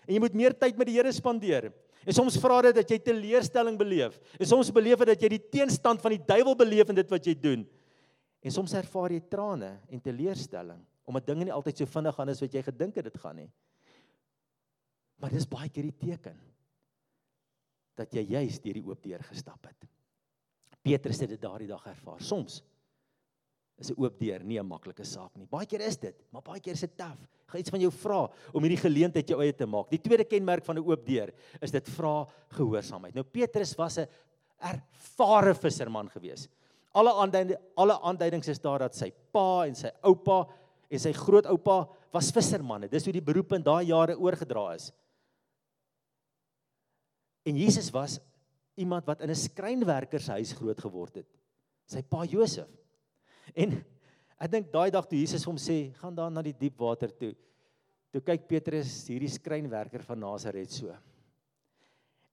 En 0.06 0.14
jy 0.14 0.20
moet 0.22 0.36
meer 0.36 0.54
tyd 0.56 0.76
met 0.78 0.90
die 0.90 0.98
Here 0.98 1.12
spandeer. 1.12 1.70
En 2.08 2.16
soms 2.16 2.38
vra 2.40 2.62
dit 2.64 2.76
dat 2.78 2.88
jy 2.88 2.96
teleurstelling 3.04 3.76
beleef. 3.76 4.16
En 4.40 4.48
soms 4.48 4.70
beleef 4.72 5.02
dit 5.02 5.10
dat 5.10 5.24
jy 5.24 5.28
die 5.34 5.44
teenstand 5.52 6.00
van 6.00 6.14
die 6.14 6.22
duiwel 6.30 6.56
beleef 6.56 6.88
in 6.88 6.96
dit 6.96 7.10
wat 7.12 7.26
jy 7.28 7.34
doen. 7.36 7.66
En 8.40 8.54
soms 8.54 8.72
ervaar 8.78 9.12
jy 9.12 9.20
trane 9.28 9.74
en 9.90 10.00
teleurstelling 10.04 10.84
omdat 11.08 11.24
dinge 11.24 11.46
nie 11.48 11.54
altyd 11.56 11.78
so 11.80 11.88
vinnig 11.88 12.12
gaan 12.18 12.28
as 12.28 12.40
wat 12.44 12.52
jy 12.52 12.60
gedink 12.66 12.98
het 13.00 13.06
dit 13.08 13.14
gaan 13.22 13.38
nie. 13.40 13.48
Maar 15.16 15.32
dis 15.32 15.46
baie 15.48 15.70
keer 15.72 15.86
die 15.88 15.96
teken 15.96 16.36
dat 17.96 18.12
jy 18.12 18.26
juis 18.28 18.58
deur 18.60 18.76
die 18.76 18.84
oop 18.84 19.00
deur 19.02 19.24
gestap 19.24 19.64
het. 19.64 19.88
Petrus 20.84 21.22
het 21.24 21.32
dit 21.32 21.40
daardie 21.40 21.70
dag 21.70 21.86
ervaar. 21.88 22.20
Soms 22.20 22.60
is 23.78 23.90
'n 23.90 23.94
oop 23.98 24.18
deur 24.18 24.42
nie 24.42 24.58
'n 24.58 24.66
maklike 24.66 25.04
saak 25.04 25.36
nie. 25.36 25.46
Baie 25.46 25.66
keer 25.66 25.80
is 25.80 25.96
dit, 25.96 26.14
maar 26.32 26.42
baie 26.42 26.60
keer 26.60 26.74
is 26.74 26.80
dit 26.80 26.96
taaf. 26.96 27.18
Gaan 27.46 27.60
iets 27.60 27.70
van 27.70 27.80
jou 27.80 27.90
vra 27.90 28.28
om 28.52 28.62
hierdie 28.62 28.82
geleentheid 28.82 29.28
jou 29.28 29.40
eie 29.40 29.52
te 29.52 29.66
maak. 29.66 29.90
Die 29.90 30.02
tweede 30.02 30.24
kenmerk 30.24 30.64
van 30.64 30.76
'n 30.76 30.84
oop 30.84 31.06
deur 31.06 31.32
is 31.62 31.70
dit 31.70 31.88
vra 31.88 32.26
gehoorsaamheid. 32.50 33.14
Nou 33.14 33.24
Petrus 33.24 33.76
was 33.76 33.98
'n 33.98 34.08
ervare 34.60 35.54
visserman 35.54 36.08
gewees. 36.08 36.48
Alle 36.92 37.12
aanduidings 37.12 37.60
alle 37.76 38.00
aanduidings 38.00 38.48
is 38.48 38.58
daar 38.58 38.78
dat 38.78 38.94
sy 38.94 39.12
pa 39.32 39.66
en 39.66 39.74
sy 39.74 39.90
oupa 40.02 40.48
en 40.90 40.98
sy 40.98 41.12
grootoupa 41.12 41.88
was 42.12 42.32
vissermanne. 42.32 42.88
Dis 42.88 43.04
hoe 43.04 43.12
die 43.12 43.20
beroep 43.20 43.52
in 43.52 43.62
daai 43.62 43.86
jare 43.86 44.18
oorgedra 44.18 44.74
is. 44.74 44.92
En 47.44 47.56
Jesus 47.56 47.90
was 47.90 48.20
iemand 48.76 49.06
wat 49.06 49.20
in 49.20 49.30
'n 49.30 49.34
skrynwerkershuis 49.34 50.52
groot 50.52 50.80
geword 50.80 51.14
het. 51.14 51.26
Sy 51.86 52.02
pa 52.02 52.24
Josef 52.24 52.77
En 53.62 53.74
ek 54.38 54.50
dink 54.52 54.72
daai 54.72 54.90
dag 54.94 55.06
toe 55.08 55.18
Jesus 55.18 55.44
hom 55.48 55.56
sê, 55.58 55.92
gaan 55.98 56.14
daar 56.14 56.30
na 56.30 56.42
die 56.42 56.54
diep 56.54 56.78
water 56.78 57.10
toe. 57.10 57.32
Toe 58.12 58.22
kyk 58.24 58.46
Petrus 58.48 58.92
hierdie 59.10 59.30
skrynwerker 59.32 60.04
van 60.06 60.20
Nasaret 60.22 60.70
so. 60.72 60.94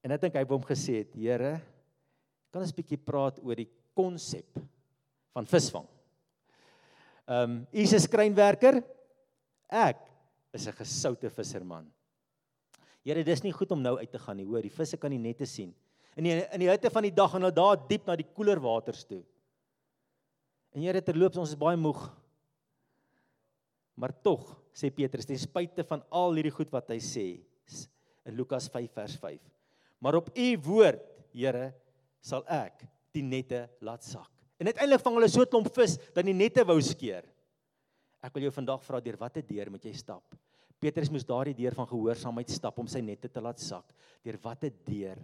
En 0.05 0.13
ek 0.13 0.21
dink 0.21 0.37
hy 0.37 0.43
het 0.43 0.53
hom 0.53 0.63
gesê, 0.63 1.05
"Here, 1.15 1.61
kan 2.51 2.61
ons 2.61 2.71
'n 2.71 2.75
bietjie 2.75 2.97
praat 2.97 3.39
oor 3.43 3.55
die 3.55 3.69
konsep 3.95 4.59
van 5.33 5.45
visvang?" 5.45 5.87
Ehm, 7.27 7.51
um, 7.51 7.67
'n 7.73 7.99
skrynwerker. 7.99 8.83
Ek 9.69 9.97
is 10.53 10.67
'n 10.67 10.71
gesoute 10.71 11.29
visserman. 11.29 11.91
Here, 13.03 13.23
dis 13.23 13.43
nie 13.43 13.51
goed 13.51 13.71
om 13.71 13.81
nou 13.81 13.97
uit 13.97 14.11
te 14.11 14.19
gaan 14.19 14.37
nie, 14.37 14.45
hoor, 14.45 14.61
die 14.61 14.69
visse 14.69 14.97
kan 14.97 15.11
nie 15.11 15.19
net 15.19 15.37
te 15.37 15.45
sien. 15.45 15.73
In 16.15 16.23
die 16.23 16.31
in 16.53 16.59
die 16.59 16.69
hitte 16.69 16.89
van 16.89 17.03
die 17.03 17.11
dag 17.11 17.31
gaan 17.31 17.41
hulle 17.41 17.53
daar 17.53 17.87
diep 17.87 18.07
na 18.07 18.15
die 18.15 18.27
koeler 18.33 18.59
waters 18.59 19.03
toe. 19.03 19.23
En 20.75 20.83
Here 20.83 20.99
terloops 21.01 21.39
ons 21.39 21.53
is 21.53 21.59
baie 21.59 21.79
moeg. 21.79 22.01
Maar 23.95 24.11
tog 24.25 24.43
sê 24.75 24.91
Petrus 24.91 25.27
ten 25.27 25.39
spyte 25.39 25.85
van 25.87 26.03
al 26.11 26.35
hierdie 26.35 26.53
goed 26.53 26.71
wat 26.73 26.91
hy 26.91 26.99
sê 26.99 27.27
in 28.25 28.35
Lukas 28.35 28.67
5 28.73 28.91
vers 28.91 29.15
5. 29.21 29.39
Maar 30.03 30.19
op 30.19 30.31
u 30.35 30.47
woord, 30.67 31.03
Here, 31.35 31.73
sal 32.23 32.45
ek 32.47 32.85
die 33.15 33.23
nette 33.23 33.65
laat 33.83 34.03
sak. 34.07 34.29
En 34.55 34.69
uiteindelik 34.69 35.03
vang 35.03 35.17
hulle 35.17 35.27
so 35.31 35.43
'n 35.43 35.51
klomp 35.51 35.67
vis 35.75 35.97
dat 36.15 36.23
die 36.23 36.33
nette 36.33 36.63
wou 36.63 36.79
skeer. 36.81 37.23
Ek 38.23 38.33
wil 38.33 38.47
jou 38.47 38.51
vandag 38.51 38.83
vra 38.83 38.99
deur 38.99 39.17
watter 39.19 39.43
deur 39.43 39.69
moet 39.69 39.83
jy 39.83 39.93
stap? 39.93 40.23
Petrus 40.79 41.11
moes 41.11 41.27
daardie 41.27 41.53
deur 41.53 41.75
van 41.75 41.87
gehoorsaamheid 41.87 42.49
stap 42.49 42.79
om 42.79 42.87
sy 42.87 43.01
nette 43.01 43.27
te 43.27 43.41
laat 43.41 43.59
sak. 43.59 43.93
Deur 44.23 44.37
watter 44.43 44.71
deur 44.85 45.17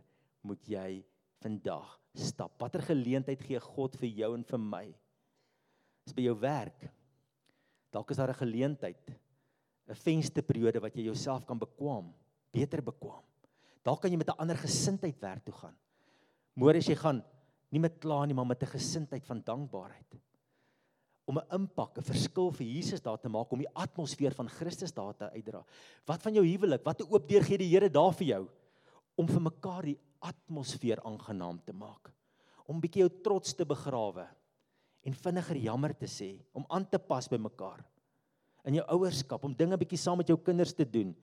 moet 0.43 0.67
jy 0.67 1.03
vandag 1.41 1.99
stap? 2.13 2.51
Watter 2.59 2.81
geleentheid 2.81 3.41
gee 3.41 3.59
God 3.59 3.95
vir 3.95 4.09
jou 4.09 4.33
en 4.35 4.43
vir 4.43 4.59
my? 4.59 4.85
Is 6.05 6.13
by 6.13 6.25
jou 6.25 6.35
werk. 6.41 6.87
Dalk 7.91 8.11
is 8.11 8.17
daar 8.17 8.29
'n 8.29 8.43
geleentheid, 8.45 9.11
'n 9.89 9.95
vensterperiode 9.95 10.79
wat 10.79 10.95
jy 10.95 11.03
jouself 11.03 11.45
kan 11.45 11.59
bekwam, 11.59 12.13
beter 12.51 12.81
bekwam. 12.81 13.23
Dalk 13.83 14.01
kan 14.01 14.11
jy 14.11 14.17
met 14.17 14.29
'n 14.29 14.39
ander 14.39 14.57
gesindheid 14.57 15.19
werk 15.19 15.45
toe 15.45 15.53
gaan. 15.53 15.75
Môre 16.55 16.77
as 16.77 16.87
jy 16.87 16.95
gaan 16.95 17.23
nie 17.71 17.79
met 17.79 17.99
kla 17.99 18.25
nie, 18.25 18.33
maar 18.33 18.45
met 18.45 18.63
'n 18.63 18.77
gesindheid 18.77 19.25
van 19.25 19.41
dankbaarheid. 19.41 20.19
Om 21.25 21.37
'n 21.37 21.47
impak, 21.51 21.97
'n 21.97 22.03
verskil 22.03 22.51
vir 22.51 22.67
Jesus 22.67 23.01
daar 23.01 23.19
te 23.19 23.29
maak 23.29 23.51
om 23.51 23.59
die 23.59 23.75
atmosfeer 23.75 24.33
van 24.33 24.49
Christus 24.49 24.93
daar 24.93 25.15
te 25.15 25.29
uitdra. 25.31 25.63
Wat 26.05 26.21
van 26.21 26.33
jou 26.33 26.45
huwelik? 26.45 26.83
Wat 26.83 27.01
'n 27.01 27.11
oop 27.13 27.27
deur 27.27 27.43
gee 27.43 27.57
die 27.57 27.69
Here 27.69 27.89
daar 27.89 28.13
vir 28.13 28.27
jou 28.27 28.49
om 29.15 29.27
vir 29.27 29.41
mekaar 29.41 29.83
die 29.83 29.99
atmosfeer 30.19 31.01
aangenaam 31.03 31.59
te 31.63 31.73
maak. 31.73 32.11
Om 32.65 32.79
bietjie 32.79 33.01
jou 33.01 33.21
trots 33.23 33.53
te 33.53 33.65
begrawe 33.65 34.27
en 35.07 35.17
vinniger 35.17 35.57
jammer 35.57 35.93
te 35.97 36.09
sê 36.09 36.35
om 36.53 36.65
aan 36.69 36.85
te 36.85 36.99
pas 36.99 37.27
by 37.29 37.39
mekaar 37.41 37.81
in 38.69 38.77
jou 38.77 38.85
ouerskap 38.93 39.43
om 39.45 39.55
dinge 39.57 39.77
bietjie 39.81 39.99
saam 39.99 40.19
met 40.21 40.29
jou 40.29 40.37
kinders 40.37 40.73
te 40.77 40.85
doen. 40.85 41.15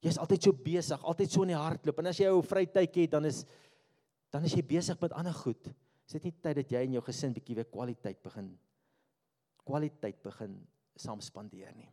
Jy's 0.00 0.16
altyd 0.22 0.46
so 0.46 0.56
besig, 0.56 1.02
altyd 1.04 1.32
so 1.32 1.44
in 1.44 1.52
die 1.52 1.58
hardloop 1.60 2.00
en 2.00 2.08
as 2.08 2.20
jy 2.20 2.30
'n 2.30 2.42
vry 2.42 2.64
tydjie 2.66 3.04
het 3.04 3.12
dan 3.12 3.24
is 3.24 3.44
dan 4.32 4.44
is 4.44 4.54
jy 4.54 4.62
besig 4.62 5.00
met 5.00 5.12
ander 5.12 5.34
goed. 5.34 5.66
Is 6.06 6.12
dit 6.12 6.24
nie 6.24 6.32
tyd 6.42 6.56
dat 6.56 6.70
jy 6.70 6.82
en 6.84 6.92
jou 6.92 7.02
gesin 7.02 7.34
bietjie 7.34 7.56
weer 7.56 7.64
kwaliteit 7.64 8.22
begin 8.22 8.58
kwaliteit 9.64 10.22
begin 10.22 10.66
saam 10.96 11.20
spandeer 11.20 11.74
nie? 11.76 11.90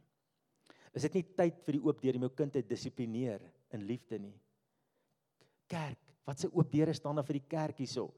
Is 0.93 1.01
dit 1.01 1.13
nie 1.13 1.23
tyd 1.23 1.59
vir 1.65 1.73
die 1.73 1.83
oop 1.83 2.01
deur 2.01 2.15
om 2.15 2.21
jou 2.21 2.35
kind 2.35 2.53
te 2.53 2.61
dissiplineer 2.61 3.41
in 3.73 3.83
liefde 3.83 4.19
nie? 4.19 4.33
Kerk, 5.67 5.99
wat 6.25 6.39
se 6.39 6.47
oop 6.47 6.71
deure 6.71 6.93
staan 6.93 7.15
daar 7.15 7.25
vir 7.25 7.41
die 7.41 7.49
kerk 7.49 7.77
hierso? 7.77 8.13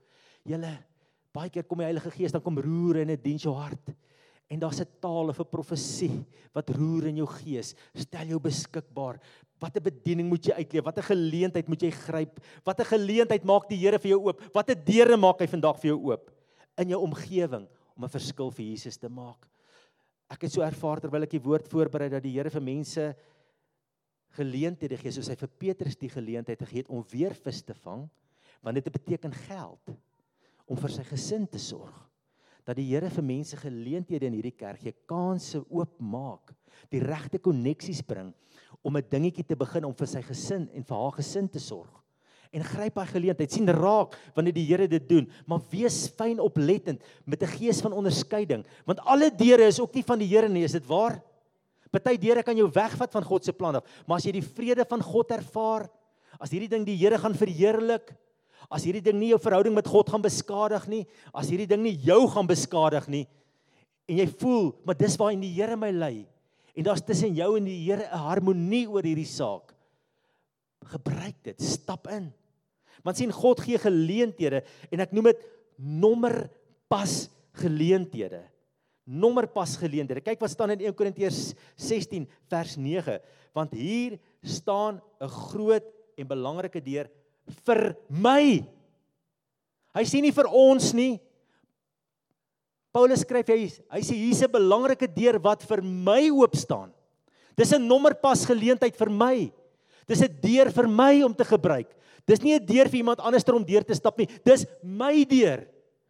Julle 0.45 0.77
Baie 1.35 1.51
keer 1.53 1.65
kom 1.69 1.81
die 1.81 1.87
Heilige 1.87 2.11
Gees 2.13 2.33
dan 2.33 2.41
kom 2.41 2.57
roer 2.57 3.03
in 3.03 3.11
'n 3.11 3.21
diens 3.21 3.43
jou 3.43 3.53
hart. 3.53 3.93
En 4.49 4.59
daar's 4.59 4.81
'n 4.81 4.87
taal 4.99 5.29
of 5.29 5.39
'n 5.39 5.45
profesie 5.45 6.25
wat 6.53 6.69
roer 6.69 7.07
in 7.07 7.17
jou 7.17 7.27
gees. 7.27 7.75
Stel 7.93 8.27
jou 8.27 8.39
beskikbaar. 8.39 9.19
Watter 9.59 9.81
bediening 9.81 10.29
moet 10.29 10.45
jy 10.45 10.53
uitleef? 10.53 10.83
Watter 10.83 11.03
geleentheid 11.03 11.67
moet 11.67 11.81
jy 11.81 11.91
gryp? 11.91 12.39
Watter 12.63 12.85
geleentheid 12.85 13.43
maak 13.43 13.69
die 13.69 13.77
Here 13.77 13.99
vir 13.99 14.09
jou 14.09 14.27
oop? 14.27 14.41
Watter 14.53 14.75
deure 14.75 15.17
maak 15.17 15.39
hy 15.39 15.47
vandag 15.47 15.79
vir 15.79 15.91
jou 15.91 15.99
oop 16.11 16.31
in 16.77 16.89
jou 16.89 17.01
omgewing 17.01 17.67
om 17.95 18.03
'n 18.03 18.09
verskil 18.09 18.51
vir 18.51 18.65
Jesus 18.65 18.97
te 18.97 19.09
maak? 19.09 19.45
Ek 20.29 20.41
het 20.41 20.51
so 20.51 20.61
ervaar 20.61 20.99
terwyl 20.99 21.23
ek 21.23 21.31
die 21.31 21.43
woord 21.43 21.67
voorberei 21.67 22.09
dat 22.09 22.23
die 22.23 22.31
Here 22.31 22.49
vir 22.49 22.61
mense 22.61 23.15
geleenthede 24.37 24.97
gee 24.97 25.11
soos 25.11 25.29
hy 25.31 25.35
vir 25.35 25.49
Petrus 25.61 25.97
die 25.99 26.11
geleentheid 26.11 26.59
gegee 26.61 26.83
het 26.83 26.91
om 26.93 27.05
weer 27.11 27.33
vis 27.33 27.61
te 27.65 27.73
vang 27.73 28.09
want 28.61 28.75
dit 28.75 28.91
beteken 28.91 29.33
geld 29.47 29.93
om 30.69 30.77
vir 30.77 30.93
sy 30.93 31.03
gesin 31.09 31.47
te 31.49 31.61
sorg. 31.61 32.05
dat 32.69 32.77
die 32.77 32.85
Here 32.85 33.09
vir 33.09 33.25
mense 33.25 33.57
geleenthede 33.57 34.27
in 34.27 34.35
hierdie 34.37 34.53
kerk 34.53 34.83
gee, 34.83 34.93
kansse 35.09 35.57
oopmaak, 35.73 36.51
die 36.93 37.01
regte 37.01 37.39
koneksies 37.41 38.03
bring 38.05 38.29
om 38.85 38.95
'n 38.95 39.09
dingetjie 39.09 39.43
te 39.43 39.55
begin 39.55 39.85
om 39.85 39.93
vir 39.93 40.05
sy 40.07 40.21
gesin 40.21 40.69
en 40.73 40.83
vir 40.83 40.95
haar 40.95 41.15
gesin 41.17 41.49
te 41.49 41.57
sorg. 41.57 41.89
En 42.53 42.63
gryp 42.63 42.97
hy 42.97 43.05
geleentheid, 43.05 43.51
sien 43.51 43.67
raak 43.67 44.15
wanneer 44.35 44.53
die 44.53 44.65
Here 44.65 44.87
dit 44.87 45.09
doen, 45.09 45.27
maar 45.47 45.61
wees 45.71 46.07
fyn 46.09 46.39
oplettend 46.39 47.01
met 47.25 47.41
'n 47.41 47.57
gees 47.57 47.81
van 47.81 47.93
onderskeiding, 47.93 48.63
want 48.85 48.99
alle 48.99 49.31
deure 49.31 49.65
is 49.65 49.79
ook 49.79 49.95
nie 49.95 50.03
van 50.03 50.19
die 50.19 50.27
Here 50.27 50.49
nie, 50.49 50.63
is 50.63 50.73
dit 50.73 50.85
waar? 50.85 51.23
Party 51.91 52.17
deure 52.17 52.43
kan 52.43 52.57
jou 52.57 52.69
wegvat 52.69 53.11
van 53.11 53.23
God 53.23 53.45
se 53.45 53.53
plan 53.53 53.75
af, 53.75 53.83
maar 54.07 54.17
as 54.17 54.25
jy 54.25 54.31
die 54.31 54.45
vrede 54.45 54.85
van 54.85 55.01
God 55.01 55.31
ervaar, 55.31 55.89
as 56.39 56.51
hierdie 56.51 56.69
ding 56.69 56.85
die 56.85 56.97
Here 56.97 57.17
gaan 57.17 57.33
verheerlik, 57.33 58.13
as 58.69 58.83
hierdie 58.83 59.01
ding 59.01 59.19
nie 59.19 59.29
jou 59.29 59.39
verhouding 59.39 59.73
met 59.73 59.87
God 59.87 60.09
gaan 60.09 60.21
beskadig 60.21 60.87
nie, 60.87 61.05
as 61.33 61.49
hierdie 61.49 61.67
ding 61.69 61.81
nie 61.83 61.95
jou 62.03 62.27
gaan 62.27 62.47
beskadig 62.47 63.07
nie 63.07 63.27
en 64.09 64.17
jy 64.23 64.27
voel, 64.41 64.71
maar 64.85 64.97
dis 64.97 65.15
waar 65.21 65.33
in 65.35 65.43
die 65.43 65.53
Here 65.53 65.77
my 65.77 65.91
lei 65.93 66.25
en 66.73 66.85
daar's 66.85 67.03
tussen 67.05 67.35
jou 67.37 67.51
en 67.57 67.65
die 67.67 67.77
Here 67.85 68.07
'n 68.09 68.23
harmonie 68.25 68.87
oor 68.87 69.03
hierdie 69.03 69.27
saak. 69.27 69.73
Gebruik 70.85 71.35
dit, 71.43 71.61
stap 71.61 72.07
in. 72.07 72.31
Want 73.03 73.17
sien 73.17 73.31
God 73.31 73.59
gee 73.59 73.77
geleenthede 73.77 74.63
en 74.91 74.99
ek 74.99 75.11
noem 75.11 75.25
dit 75.25 75.43
nommer 75.77 76.49
pas 76.87 77.29
geleenthede. 77.53 78.43
Nommer 79.05 79.47
pas 79.47 79.75
geleenthede. 79.77 80.21
Kyk 80.21 80.39
wat 80.39 80.51
staan 80.51 80.71
in 80.71 80.81
1 80.81 80.93
Korintiërs 80.93 81.53
16 81.75 82.27
vers 82.49 82.77
9, 82.77 83.19
want 83.53 83.73
hier 83.73 84.19
staan 84.41 85.01
'n 85.21 85.27
groot 85.27 85.85
en 86.17 86.27
belangrike 86.27 86.81
deur 86.81 87.09
vir 87.65 87.95
my. 88.09 88.65
Hy 89.95 90.03
sê 90.05 90.21
nie 90.21 90.33
vir 90.35 90.47
ons 90.47 90.93
nie. 90.93 91.19
Paulus 92.93 93.21
skryf 93.21 93.49
hy 93.53 93.69
hy 93.69 94.01
sê 94.01 94.15
hier's 94.17 94.41
'n 94.41 94.51
belangrike 94.51 95.07
deur 95.07 95.39
wat 95.39 95.61
vir 95.63 95.81
my 95.81 96.29
oop 96.29 96.55
staan. 96.55 96.91
Dis 97.55 97.73
'n 97.73 97.87
nommerpas 97.87 98.45
geleentheid 98.45 98.95
vir 98.95 99.09
my. 99.09 99.51
Dis 100.07 100.21
'n 100.21 100.39
deur 100.41 100.71
vir 100.71 100.87
my 100.87 101.23
om 101.23 101.33
te 101.33 101.43
gebruik. 101.43 101.89
Dis 102.25 102.41
nie 102.41 102.55
'n 102.55 102.65
deur 102.65 102.89
vir 102.89 102.99
iemand 103.01 103.19
anders 103.19 103.43
om 103.47 103.63
deur 103.63 103.83
te 103.83 103.93
stap 103.93 104.17
nie. 104.17 104.27
Dis 104.45 104.65
my 104.83 105.23
deur. 105.23 105.67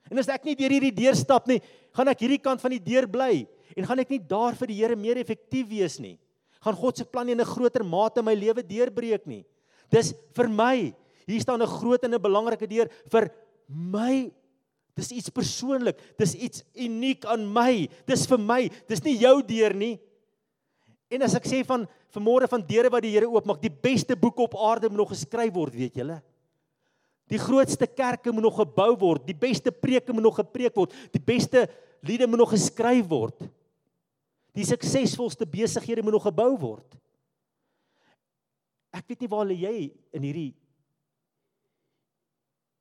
En 0.10 0.18
as 0.18 0.28
ek 0.28 0.46
nie 0.46 0.56
deur 0.56 0.70
hierdie 0.70 0.96
deur 0.96 1.16
stap 1.16 1.48
nie, 1.48 1.62
gaan 1.94 2.08
ek 2.08 2.20
hierdie 2.20 2.42
kant 2.42 2.62
van 2.62 2.72
die 2.72 2.80
deur 2.80 3.08
bly 3.08 3.48
en 3.76 3.86
gaan 3.86 4.00
ek 4.00 4.10
nie 4.10 4.20
daar 4.20 4.56
vir 4.56 4.68
die 4.68 4.80
Here 4.82 4.96
meer 4.96 5.18
effektief 5.18 5.68
wees 5.70 6.00
nie. 6.00 6.18
Gaan 6.62 6.76
God 6.76 6.98
se 6.98 7.06
plan 7.06 7.30
in 7.30 7.40
'n 7.40 7.46
groter 7.46 7.84
mate 7.84 8.22
my 8.22 8.34
lewe 8.34 8.64
deurbreek 8.64 9.26
nie. 9.28 9.46
Dis 9.90 10.14
vir 10.36 10.50
my. 10.50 10.94
Hier 11.30 11.42
staan 11.42 11.62
'n 11.62 11.68
groot 11.68 12.04
en 12.04 12.14
'n 12.14 12.22
belangrike 12.22 12.68
deur 12.68 12.90
vir 13.12 13.30
my 13.68 14.32
Dis 15.00 15.14
iets 15.16 15.32
persoonlik. 15.34 16.00
Dis 16.20 16.36
iets 16.36 16.64
uniek 16.76 17.26
aan 17.30 17.46
my. 17.54 17.88
Dis 18.10 18.26
vir 18.30 18.42
my. 18.42 18.62
Dis 18.90 19.04
nie 19.06 19.18
jou 19.22 19.40
deur 19.48 19.76
nie. 19.78 19.96
En 21.10 21.26
as 21.26 21.36
ek 21.40 21.48
sê 21.50 21.62
van 21.66 21.88
vanmôre 22.14 22.50
van 22.50 22.66
deure 22.66 22.92
wat 22.94 23.06
die 23.06 23.14
Here 23.14 23.30
oopmaak, 23.30 23.62
die 23.62 23.74
beste 23.74 24.18
boeke 24.18 24.44
op 24.46 24.58
aarde 24.58 24.90
moet 24.90 25.02
nog 25.02 25.14
geskryf 25.14 25.54
word, 25.54 25.74
weet 25.78 25.98
julle? 26.02 26.20
Die 27.30 27.42
grootste 27.42 27.86
kerke 27.86 28.34
moet 28.34 28.46
nog 28.46 28.58
gebou 28.58 28.96
word, 28.98 29.28
die 29.28 29.38
beste 29.38 29.72
preke 29.72 30.14
moet 30.14 30.26
nog 30.26 30.40
gepreek 30.40 30.74
word, 30.78 30.96
die 31.14 31.22
beste 31.22 31.68
liede 32.06 32.26
moet 32.26 32.42
nog 32.42 32.54
geskryf 32.54 33.06
word. 33.10 33.46
Die 34.58 34.66
suksesvolste 34.66 35.46
besighede 35.50 36.02
moet 36.06 36.18
nog 36.18 36.26
gebou 36.26 36.56
word. 36.58 36.98
Ek 38.90 39.06
weet 39.06 39.22
nie 39.22 39.30
waar 39.30 39.46
lê 39.46 39.60
jy 39.62 39.76
in 40.18 40.26
hierdie 40.26 40.52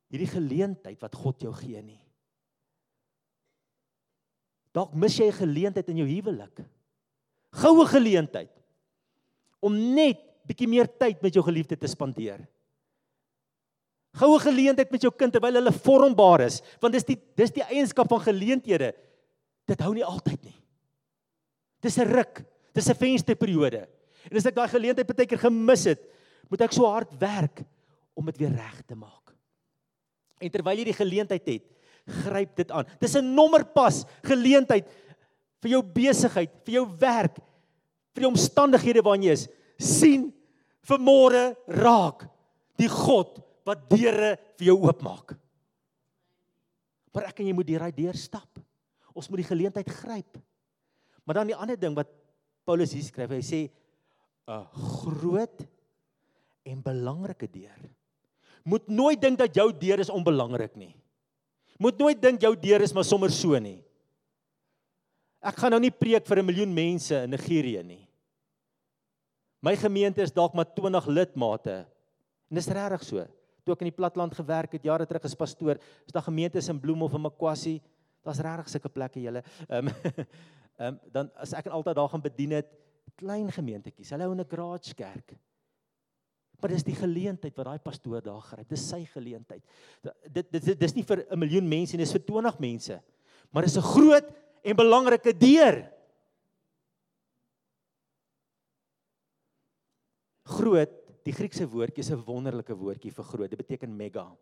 hierdie 0.08 0.30
geleentheid 0.30 1.00
wat 1.04 1.16
God 1.16 1.42
jou 1.44 1.52
gee 1.54 1.80
nie. 1.82 2.00
Dalk 4.76 4.94
mis 4.94 5.16
jy 5.18 5.28
'n 5.28 5.40
geleentheid 5.40 5.88
in 5.88 5.98
jou 5.98 6.08
huwelik. 6.08 6.64
Goue 7.52 7.86
geleentheid 7.86 8.52
om 9.60 9.72
net 9.72 10.20
bietjie 10.46 10.68
meer 10.68 10.86
tyd 10.86 11.22
met 11.22 11.34
jou 11.34 11.42
geliefde 11.42 11.76
te 11.76 11.88
spandeer. 11.88 12.46
Goue 14.14 14.38
geleentheid 14.40 14.90
met 14.90 15.02
jou 15.02 15.10
kind 15.12 15.32
terwyl 15.32 15.54
hulle 15.60 15.72
vormbaar 15.72 16.46
is, 16.46 16.62
want 16.80 16.92
dis 16.92 17.04
die 17.04 17.18
dis 17.36 17.50
die 17.50 17.64
eienskap 17.64 18.08
van 18.08 18.20
geleenthede. 18.20 18.94
Dit 19.68 19.80
hou 19.80 19.94
nie 19.94 20.04
altyd 20.04 20.42
nie. 20.44 20.56
Dis 21.80 21.98
'n 21.98 22.08
ruk, 22.08 22.44
dis 22.74 22.88
'n 22.88 22.94
vensterperiode. 22.94 23.88
En 24.30 24.36
as 24.36 24.46
ek 24.46 24.54
daai 24.54 24.68
geleentheid 24.68 25.06
baie 25.06 25.26
keer 25.26 25.38
gemis 25.38 25.84
het, 25.84 26.00
moet 26.50 26.60
ek 26.60 26.72
so 26.72 26.86
hard 26.86 27.12
werk 27.20 27.64
om 28.14 28.26
dit 28.26 28.38
weer 28.38 28.50
reg 28.50 28.82
te 28.86 28.94
maak. 28.94 29.27
En 30.38 30.50
terwyl 30.50 30.78
jy 30.78 30.84
die 30.84 30.98
geleentheid 30.98 31.46
het, 31.50 31.64
gryp 32.24 32.56
dit 32.56 32.70
aan. 32.70 32.86
Dis 33.00 33.16
'n 33.16 33.34
nommerpas 33.34 34.04
geleentheid 34.22 34.86
vir 35.62 35.70
jou 35.70 35.82
besigheid, 35.82 36.50
vir 36.64 36.74
jou 36.74 36.86
werk, 36.98 37.36
vir 38.14 38.22
die 38.22 38.30
omstandighede 38.30 39.02
waarin 39.02 39.22
jy 39.22 39.32
is. 39.32 39.48
sien 39.78 40.32
vermore 40.82 41.56
raak 41.68 42.26
die 42.76 42.88
God 42.88 43.38
wat 43.64 43.88
deure 43.90 44.36
vir 44.58 44.66
jou 44.66 44.76
oopmaak. 44.88 45.36
Maar 47.14 47.28
ek 47.30 47.40
en 47.40 47.46
jy 47.46 47.54
moet 47.54 47.66
deur 47.66 47.84
daai 47.86 47.92
deur 47.92 48.16
stap. 48.16 48.58
Ons 49.14 49.28
moet 49.30 49.42
die 49.42 49.50
geleentheid 49.50 49.88
gryp. 49.88 50.38
Maar 51.24 51.34
dan 51.40 51.46
die 51.46 51.56
ander 51.56 51.78
ding 51.78 51.94
wat 51.94 52.10
Paulus 52.64 52.92
hier 52.92 53.02
skryf, 53.02 53.30
hy 53.30 53.42
sê 53.42 53.70
'n 54.48 54.64
groot 55.04 55.66
en 56.64 56.82
belangrike 56.82 57.48
deur. 57.52 57.80
Moet 58.68 58.88
nooit 58.92 59.20
dink 59.20 59.38
dat 59.40 59.54
jou 59.56 59.70
deur 59.72 60.02
is 60.02 60.12
onbelangrik 60.12 60.74
nie. 60.76 60.92
Moet 61.80 62.00
nooit 62.00 62.20
dink 62.20 62.42
jou 62.42 62.52
deur 62.58 62.84
is 62.84 62.92
maar 62.92 63.06
sommer 63.06 63.32
so 63.32 63.56
nie. 63.62 63.78
Ek 65.38 65.56
gaan 65.62 65.72
nou 65.72 65.80
nie 65.80 65.94
preek 65.94 66.26
vir 66.26 66.38
'n 66.42 66.46
miljoen 66.46 66.74
mense 66.74 67.14
in 67.14 67.30
Nigerië 67.30 67.82
nie. 67.82 68.08
My 69.62 69.76
gemeente 69.76 70.22
is 70.22 70.32
dalk 70.32 70.54
maar 70.54 70.66
20 70.74 71.06
lidmate. 71.06 71.86
En 72.50 72.54
dis 72.54 72.66
regtig 72.66 73.04
so. 73.04 73.26
Toe 73.64 73.74
ek 73.74 73.80
in 73.80 73.90
die 73.90 73.96
platland 73.96 74.34
gewerk 74.34 74.72
het 74.72 74.84
jare 74.84 75.06
terug 75.06 75.24
as 75.24 75.34
pastoor, 75.34 75.78
is 76.06 76.12
daar 76.12 76.22
gemeentes 76.22 76.68
in 76.68 76.80
Bloemhof 76.80 77.14
en 77.14 77.20
Makwasi. 77.20 77.80
Daar's 78.24 78.40
regtig 78.40 78.68
sulke 78.68 78.88
plekke 78.88 79.20
julle. 79.20 79.42
Ehm 79.68 79.88
ehm 80.82 80.98
dan 81.12 81.30
as 81.34 81.52
ek 81.52 81.66
altyd 81.66 81.96
daar 81.96 82.08
gaan 82.08 82.22
bedien 82.22 82.50
het, 82.50 82.68
klein 83.16 83.50
gemeentetjies. 83.52 84.10
Hulle 84.10 84.24
hou 84.24 84.34
'n 84.34 84.48
garage 84.48 84.94
kerk. 84.94 85.34
Maar 86.58 86.74
dis 86.74 86.86
die 86.86 86.96
geleentheid 86.98 87.54
wat 87.54 87.68
daai 87.70 87.82
pastoor 87.82 88.22
daar 88.24 88.42
gryp. 88.42 88.66
Dis 88.72 88.88
sy 88.90 89.04
geleentheid. 89.12 89.62
Dit 90.26 90.50
dit 90.50 90.72
dis 90.80 90.94
nie 90.96 91.04
vir 91.06 91.24
'n 91.30 91.38
miljoen 91.38 91.68
mense 91.68 91.96
nie, 91.96 92.04
dis 92.04 92.12
vir 92.12 92.24
20 92.26 92.58
mense. 92.58 93.02
Maar 93.52 93.62
dis 93.62 93.76
'n 93.76 93.82
groot 93.94 94.26
en 94.64 94.76
belangrike 94.76 95.38
deur. 95.38 95.92
Groot, 100.44 100.90
die 101.24 101.32
Griekse 101.32 101.66
woordjie 101.68 102.00
is 102.02 102.10
'n 102.10 102.24
wonderlike 102.26 102.74
woordjie 102.74 103.12
vir 103.12 103.24
groot. 103.24 103.50
Dit 103.50 103.58
beteken 103.58 103.96
mega. 103.96 104.36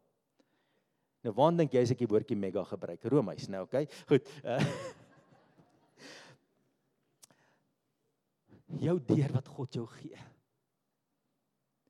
Nou 1.22 1.34
waar 1.34 1.52
dink 1.52 1.72
jy 1.72 1.82
as 1.82 1.90
ek 1.90 1.98
die 1.98 2.08
woordjie 2.08 2.36
mega 2.36 2.64
gebruik? 2.64 3.04
Romeis, 3.04 3.48
nou, 3.48 3.62
okay? 3.62 3.88
Goed. 4.08 4.26
Uh, 4.44 4.60
jou 8.86 9.00
deur 9.04 9.32
wat 9.32 9.48
God 9.48 9.74
jou 9.74 9.86
gee 9.86 10.35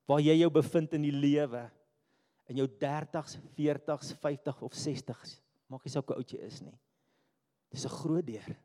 waar 0.07 0.23
jy 0.23 0.37
jou 0.41 0.51
bevind 0.55 0.95
in 0.97 1.03
die 1.03 1.15
lewe 1.15 1.67
in 2.47 2.61
jou 2.61 2.69
30s, 2.79 3.41
40s, 3.59 4.13
50 4.23 4.63
of 4.63 4.75
60s. 4.79 5.37
Maak 5.67 5.87
nie 5.87 5.91
saak 5.91 6.07
hoe 6.13 6.21
oud 6.21 6.31
jy 6.31 6.39
is 6.47 6.61
nie. 6.63 6.77
Dis 7.75 7.85
'n 7.85 7.91
groot 7.91 8.27
deur. 8.27 8.57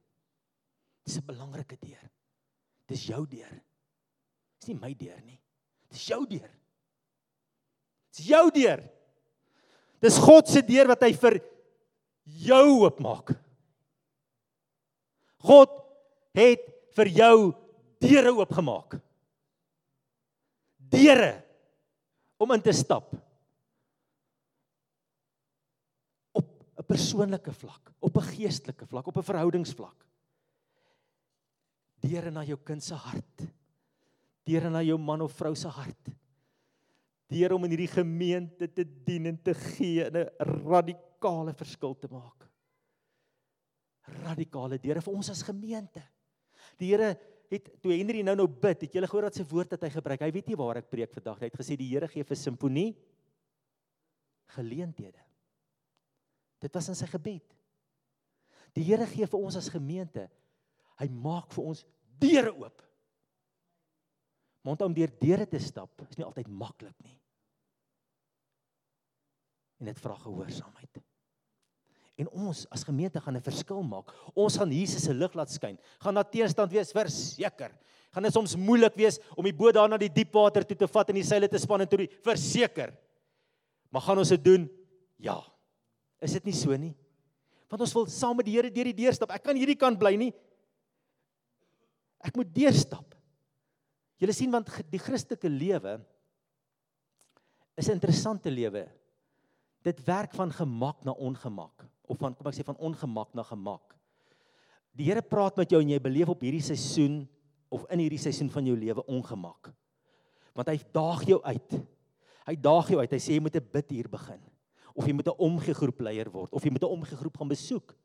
Dis 1.04 1.17
'n 1.17 1.25
belangrike 1.25 1.77
deur. 1.82 2.10
Dis 2.88 3.08
jou 3.08 3.25
deur. 3.25 3.62
Dis 4.60 4.67
nie 4.67 4.80
my 4.80 4.93
deur 4.93 5.21
nie. 5.25 5.39
Dis 5.89 6.06
jou 6.08 6.25
deur. 6.25 6.49
Dis 8.12 8.25
jou 8.27 8.51
deur. 8.51 8.84
Dis 10.01 10.17
God 10.17 10.47
se 10.47 10.62
deur 10.62 10.88
wat 10.88 11.01
hy 11.01 11.13
vir 11.13 11.41
jou 12.25 12.84
oopmaak. 12.86 13.34
God 15.39 15.69
het 16.34 16.62
vir 16.95 17.08
jou 17.08 17.54
deure 17.99 18.34
oopgemaak 18.34 18.99
deure 20.91 21.32
om 22.41 22.51
in 22.56 22.63
te 22.63 22.73
stap 22.75 23.13
op 26.36 26.47
'n 26.77 26.86
persoonlike 26.86 27.54
vlak, 27.54 27.93
op 27.99 28.17
'n 28.17 28.30
geestelike 28.36 28.86
vlak, 28.86 29.08
op 29.08 29.17
'n 29.17 29.30
verhoudingsvlak. 29.32 30.06
Deure 32.01 32.32
na 32.32 32.43
jou 32.43 32.58
kind 32.58 32.84
se 32.84 32.95
hart. 32.95 33.45
Deure 34.43 34.69
na 34.69 34.82
jou 34.82 34.97
man 34.97 35.21
of 35.21 35.34
vrou 35.38 35.56
se 35.56 35.67
hart. 35.67 36.10
Deure 37.27 37.56
om 37.56 37.63
in 37.63 37.69
hierdie 37.75 37.93
gemeente 37.93 38.67
te 38.73 38.84
dien 38.84 39.25
en 39.25 39.38
te 39.41 39.54
gee 39.54 40.06
en 40.06 40.17
'n 40.17 40.30
radikale 40.65 41.54
verskil 41.54 41.95
te 41.95 42.08
maak. 42.12 42.49
Radikale 44.25 44.80
deure 44.80 45.01
vir 45.01 45.13
ons 45.13 45.30
as 45.30 45.43
gemeente. 45.43 46.01
Die 46.77 46.89
Here 46.89 47.17
het 47.51 47.69
toe 47.83 47.93
Henry 47.93 48.21
nou 48.25 48.35
nou 48.39 48.47
bid, 48.47 48.85
het 48.85 48.93
jy 48.95 49.03
gehoor 49.05 49.27
wat 49.27 49.37
sy 49.37 49.45
woord 49.47 49.75
het 49.75 49.83
hy 49.85 49.91
gebruik? 49.93 50.21
Hy 50.23 50.31
weet 50.31 50.51
nie 50.51 50.59
waar 50.59 50.79
ek 50.81 50.91
preek 50.91 51.11
vandag 51.15 51.39
nie. 51.39 51.47
Hy 51.47 51.51
het 51.51 51.59
gesê 51.61 51.77
die 51.79 51.89
Here 51.89 52.07
gee 52.11 52.27
vir 52.27 52.39
simfonie 52.39 52.91
geleenthede. 54.55 55.19
Dit 56.61 56.75
was 56.77 56.87
in 56.91 56.97
sy 56.97 57.09
gebed. 57.11 57.57
Die 58.77 58.85
Here 58.87 59.07
gee 59.09 59.27
vir 59.27 59.41
ons 59.41 59.57
as 59.59 59.71
gemeente. 59.71 60.27
Hy 61.01 61.09
maak 61.11 61.51
vir 61.55 61.71
ons 61.73 61.83
deure 62.21 62.53
oop. 62.53 62.83
Maar 64.61 64.85
om 64.85 64.93
deur 64.93 65.09
deure 65.19 65.47
te 65.49 65.59
stap 65.59 66.03
is 66.05 66.19
nie 66.19 66.27
altyd 66.27 66.47
maklik 66.47 66.97
nie. 67.01 67.17
En 69.81 69.89
dit 69.89 70.01
vra 70.03 70.13
gehoorsaamheid. 70.21 71.01
En 72.21 72.29
ons 72.45 72.65
as 72.69 72.86
gemeente 72.86 73.19
gaan 73.21 73.38
'n 73.38 73.41
verskil 73.41 73.81
maak. 73.81 74.13
Ons 74.36 74.57
gaan 74.57 74.71
Jesus 74.71 75.03
se 75.03 75.13
lig 75.13 75.34
laat 75.34 75.49
skyn. 75.49 75.77
Gaan 75.99 76.13
daar 76.13 76.29
teenstand 76.29 76.71
wees, 76.71 76.91
verseker. 76.91 77.71
Gaan 78.12 78.23
dit 78.23 78.34
soms 78.34 78.55
moeilik 78.55 78.95
wees 78.95 79.19
om 79.36 79.43
die 79.43 79.55
boot 79.55 79.73
daar 79.73 79.89
na 79.89 79.97
die 79.97 80.12
diep 80.12 80.34
water 80.34 80.63
toe 80.63 80.77
te 80.77 80.88
vat 80.88 81.10
en 81.10 81.15
die 81.15 81.23
seile 81.23 81.47
te 81.47 81.57
span 81.57 81.81
en 81.81 81.88
toe 81.88 81.97
die 81.97 82.12
verseker. 82.21 82.93
Maar 83.89 84.01
gaan 84.01 84.17
ons 84.17 84.29
dit 84.29 84.43
doen? 84.43 84.69
Ja. 85.17 85.41
Is 86.21 86.34
dit 86.34 86.45
nie 86.45 86.53
so 86.53 86.75
nie? 86.77 86.95
Want 87.69 87.81
ons 87.81 87.93
wil 87.93 88.05
saam 88.05 88.36
met 88.38 88.45
die 88.45 88.53
Here 88.53 88.69
deur 88.69 88.86
die 88.86 89.03
deur 89.03 89.13
stap. 89.13 89.31
Ek 89.31 89.43
kan 89.43 89.55
hierdie 89.55 89.79
kant 89.79 89.97
bly 89.97 90.15
nie. 90.15 90.34
Ek 92.19 92.36
moet 92.36 92.53
deurstap. 92.53 93.15
Julle 94.17 94.34
sien 94.34 94.51
want 94.51 94.69
die 94.91 94.99
Christelike 94.99 95.49
lewe 95.49 96.05
is 97.77 97.88
'n 97.88 97.93
interessante 97.93 98.51
lewe. 98.51 98.88
Dit 99.81 100.05
werk 100.05 100.34
van 100.34 100.51
gemak 100.51 101.03
na 101.03 101.12
ongemak 101.12 101.90
of 102.12 102.19
van 102.19 102.36
kom 102.36 102.50
ek 102.52 102.58
sê 102.58 102.65
van 102.67 102.80
ongemak 102.84 103.32
na 103.38 103.45
gemak. 103.47 103.95
Die 104.91 105.08
Here 105.08 105.24
praat 105.24 105.56
met 105.60 105.71
jou 105.71 105.80
en 105.80 105.93
jy 105.93 106.00
beleef 106.04 106.32
op 106.34 106.41
hierdie 106.43 106.63
seisoen 106.63 107.24
of 107.71 107.86
in 107.93 108.04
hierdie 108.04 108.19
seisoen 108.19 108.52
van 108.52 108.67
jou 108.67 108.76
lewe 108.76 109.06
ongemak. 109.08 109.71
Want 110.58 110.67
hy 110.67 110.82
daag 110.91 111.24
jou 111.30 111.39
uit. 111.45 111.78
Hy 112.50 112.56
daag 112.60 112.89
jou 112.91 113.00
uit. 113.00 113.13
Hy 113.15 113.21
sê 113.24 113.38
jy 113.38 113.43
moet 113.43 113.56
'n 113.56 113.71
bid 113.71 113.95
hier 113.95 114.10
begin 114.12 114.41
of 114.93 115.08
jy 115.08 115.13
moet 115.13 115.28
'n 115.28 115.39
omgegroep 115.39 116.02
leier 116.02 116.30
word 116.30 116.52
of 116.52 116.63
jy 116.63 116.71
moet 116.71 116.84
'n 116.84 116.91
omgegroep 117.00 117.38
gaan 117.38 117.47
besoek. 117.47 117.95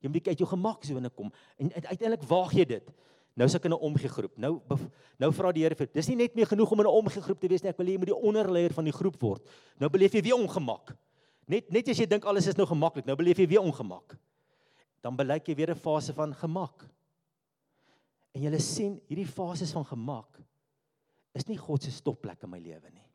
Jy 0.00 0.08
moet 0.10 0.28
uit 0.28 0.38
jou 0.38 0.48
gemaksone 0.48 1.10
kom 1.10 1.30
en 1.58 1.72
uiteindelik 1.72 2.22
waag 2.26 2.52
jy 2.52 2.64
dit. 2.64 2.90
Nou 3.36 3.46
is 3.46 3.54
ek 3.54 3.64
in 3.64 3.72
'n 3.72 3.78
omgegroep. 3.78 4.36
Nou 4.36 4.60
nou 5.18 5.32
vra 5.32 5.52
die 5.52 5.62
Here 5.62 5.74
vir 5.76 5.86
dis 5.86 6.08
nie 6.08 6.16
net 6.16 6.34
meer 6.34 6.46
genoeg 6.46 6.70
om 6.72 6.80
in 6.80 6.86
'n 6.86 6.98
omgegroep 6.98 7.40
te 7.40 7.48
wees 7.48 7.62
nie. 7.62 7.70
Ek 7.70 7.78
wil 7.78 7.86
jy 7.86 7.98
moet 7.98 8.10
die 8.10 8.22
onderleier 8.22 8.72
van 8.72 8.84
die 8.84 8.92
groep 8.92 9.20
word. 9.20 9.46
Nou 9.78 9.88
beleef 9.88 10.12
jy 10.12 10.22
weer 10.22 10.34
ongemak. 10.34 10.96
Net 11.50 11.70
net 11.74 11.88
as 11.88 11.98
jy 11.98 12.06
dink 12.06 12.24
alles 12.24 12.46
is 12.46 12.56
nou 12.56 12.66
gemaklik, 12.66 13.06
nou 13.06 13.16
beleef 13.18 13.38
jy 13.38 13.48
weer 13.50 13.64
ongemak. 13.64 14.16
Dan 15.02 15.16
beleik 15.18 15.48
jy 15.48 15.56
weer 15.56 15.70
'n 15.74 15.78
fase 15.78 16.12
van 16.14 16.34
gemak. 16.34 16.86
En 18.32 18.42
jy 18.42 18.58
sien 18.58 19.00
hierdie 19.08 19.26
fases 19.26 19.72
van 19.72 19.84
gemak 19.84 20.40
is 21.34 21.46
nie 21.48 21.58
God 21.58 21.82
se 21.82 21.90
stopplek 21.90 22.42
in 22.42 22.50
my 22.50 22.58
lewe 22.58 22.90
nie. 22.90 23.08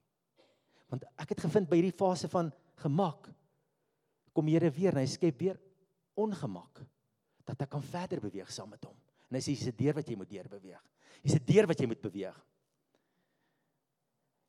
Want 0.90 1.04
ek 1.18 1.30
het 1.30 1.42
gevind 1.42 1.70
by 1.70 1.76
hierdie 1.76 1.98
fase 1.98 2.28
van 2.28 2.52
gemak 2.76 3.30
kom 4.34 4.48
Here 4.48 4.70
weer 4.70 4.94
en 4.94 5.02
hy 5.02 5.10
skep 5.10 5.40
weer 5.40 5.58
ongemak 6.16 6.84
dat 7.48 7.62
ek 7.62 7.70
kan 7.70 7.82
verder 7.82 8.22
beweeg 8.22 8.52
saam 8.52 8.70
met 8.70 8.84
hom. 8.86 8.96
En 9.30 9.36
hy 9.36 9.42
sê 9.42 9.56
dis 9.56 9.68
'n 9.68 9.78
deur 9.78 9.94
wat 9.94 10.08
jy 10.08 10.16
moet 10.16 10.30
deur 10.30 10.48
beweeg. 10.48 10.84
Dis 11.24 11.34
'n 11.34 11.46
deur 11.46 11.68
wat 11.68 11.80
jy 11.80 11.88
moet 11.88 12.02
beweeg. 12.02 12.46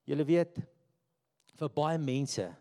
Julle 0.04 0.24
weet 0.24 0.60
vir 1.56 1.68
baie 1.68 1.98
mense 1.98 2.56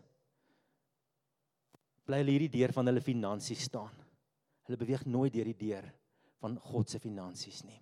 bly 2.08 2.22
hulle 2.22 2.34
hierdie 2.34 2.54
deur 2.56 2.72
van 2.72 2.88
hulle 2.90 3.04
finansies 3.04 3.66
staan. 3.68 3.92
Hulle 4.66 4.80
beweeg 4.80 5.04
nooit 5.06 5.32
deur 5.32 5.48
die 5.52 5.60
deur 5.60 5.86
van 6.40 6.56
God 6.70 6.88
se 6.88 7.00
finansies 7.02 7.62
nie. 7.68 7.80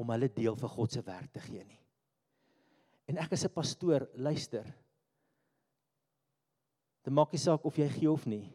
Om 0.00 0.10
hulle 0.12 0.32
deel 0.32 0.56
vir 0.56 0.72
God 0.72 0.96
se 0.96 1.04
werk 1.04 1.30
te 1.32 1.44
gee 1.44 1.64
nie. 1.64 1.82
En 3.06 3.20
ek 3.22 3.32
as 3.32 3.44
'n 3.44 3.54
pastoor, 3.54 4.08
luister, 4.16 4.66
Dit 7.06 7.14
maak 7.14 7.30
nie 7.30 7.38
saak 7.38 7.62
of 7.62 7.76
jy 7.78 7.86
gee 7.94 8.10
of 8.10 8.24
nie. 8.26 8.48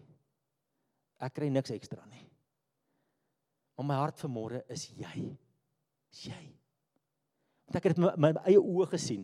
Ek 1.23 1.31
kry 1.37 1.47
niks 1.47 1.71
ekstra 1.71 2.03
nie. 2.11 2.25
Maar 3.79 3.87
my 3.87 3.99
hart 4.01 4.19
vanmôre 4.19 4.59
is 4.75 4.89
jy. 4.91 5.29
Is 6.11 6.25
jy. 6.27 6.41
Want 7.63 7.79
ek 7.79 7.87
het 7.87 8.01
met 8.03 8.19
my, 8.19 8.33
my 8.35 8.43
eie 8.51 8.59
oë 8.59 8.89
gesien. 8.91 9.23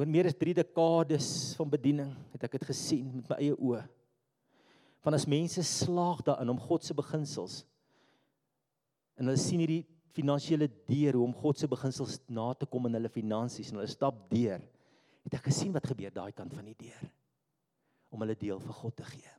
Oor 0.00 0.08
meer 0.08 0.30
as 0.30 0.36
3 0.40 0.54
dekades 0.56 1.26
van 1.58 1.68
bediening 1.68 2.12
het 2.32 2.46
ek 2.46 2.54
dit 2.56 2.70
gesien 2.70 3.10
met 3.18 3.26
my 3.28 3.36
eie 3.36 3.52
oë. 3.52 3.82
Van 5.04 5.12
as 5.12 5.26
mense 5.28 5.60
slaag 5.68 6.22
daarin 6.24 6.48
om 6.54 6.62
God 6.62 6.86
se 6.86 6.96
beginsels 6.96 7.58
en 9.20 9.28
hulle 9.28 9.40
sien 9.42 9.60
hierdie 9.60 9.82
finansiële 10.16 10.70
deur 10.88 11.18
hoe 11.18 11.26
om 11.26 11.36
God 11.36 11.60
se 11.60 11.68
beginsels 11.68 12.16
na 12.32 12.46
te 12.56 12.64
kom 12.64 12.88
in 12.88 12.96
hulle 12.96 13.12
finansies 13.12 13.68
en 13.68 13.82
hulle 13.82 13.92
stap 13.92 14.24
deur, 14.32 14.64
het 15.28 15.36
ek 15.36 15.50
gesien 15.50 15.76
wat 15.76 15.90
gebeur 15.92 16.16
daai 16.16 16.32
kant 16.32 16.56
van 16.56 16.72
die 16.72 16.78
deur 16.80 17.04
om 18.08 18.24
hulle 18.24 18.38
deel 18.40 18.64
vir 18.64 18.78
God 18.80 18.96
te 19.02 19.06
gee. 19.12 19.36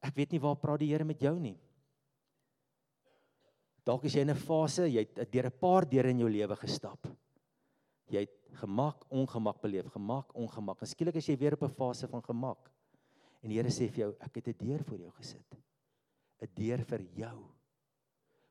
Ek 0.00 0.16
weet 0.16 0.32
nie 0.32 0.40
waar 0.40 0.56
praat 0.56 0.80
die 0.80 0.88
Here 0.94 1.04
met 1.04 1.20
jou 1.20 1.36
nie. 1.36 1.58
Dalk 3.84 4.08
is 4.08 4.16
jy 4.16 4.24
in 4.24 4.32
'n 4.32 4.44
fase, 4.48 4.88
jy 4.88 5.04
het 5.04 5.28
deur 5.30 5.52
'n 5.52 5.60
paar 5.60 5.84
deure 5.84 6.08
in 6.08 6.24
jou 6.24 6.30
lewe 6.30 6.56
gestap. 6.56 7.06
Jy 8.08 8.24
het 8.24 8.39
gemak, 8.58 9.04
ongemak 9.08 9.60
beleef, 9.60 9.86
gemak, 9.92 10.34
ongemak. 10.34 10.82
En 10.82 10.90
skielik 10.90 11.16
is 11.20 11.28
jy 11.28 11.36
weer 11.38 11.54
op 11.54 11.62
'n 11.62 11.74
fase 11.74 12.08
van 12.08 12.22
gemak. 12.22 12.70
En 13.42 13.48
die 13.48 13.56
Here 13.56 13.68
sê 13.68 13.88
vir 13.88 14.04
jou, 14.04 14.14
ek 14.20 14.34
het 14.34 14.48
'n 14.48 14.66
deur 14.66 14.84
vir 14.84 14.98
jou 14.98 15.10
gesit. 15.10 15.56
'n 16.40 16.48
Deur 16.54 16.84
vir 16.84 17.02
jou 17.16 17.44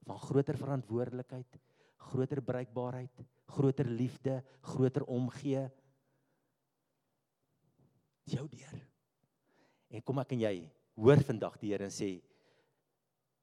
van 0.06 0.20
groter 0.20 0.58
verantwoordelikheid, 0.58 1.60
groter 1.98 2.42
bereikbaarheid, 2.42 3.22
groter 3.48 3.86
liefde, 3.86 4.44
groter 4.62 5.06
omgee, 5.06 5.70
jou 8.24 8.48
deur. 8.48 8.88
En 9.90 10.02
kom 10.02 10.20
ek 10.20 10.32
en 10.32 10.40
jy 10.40 10.56
hoor 10.96 11.22
vandag 11.26 11.58
die 11.60 11.72
Here 11.74 11.84
en 11.84 11.94
sê 11.94 12.22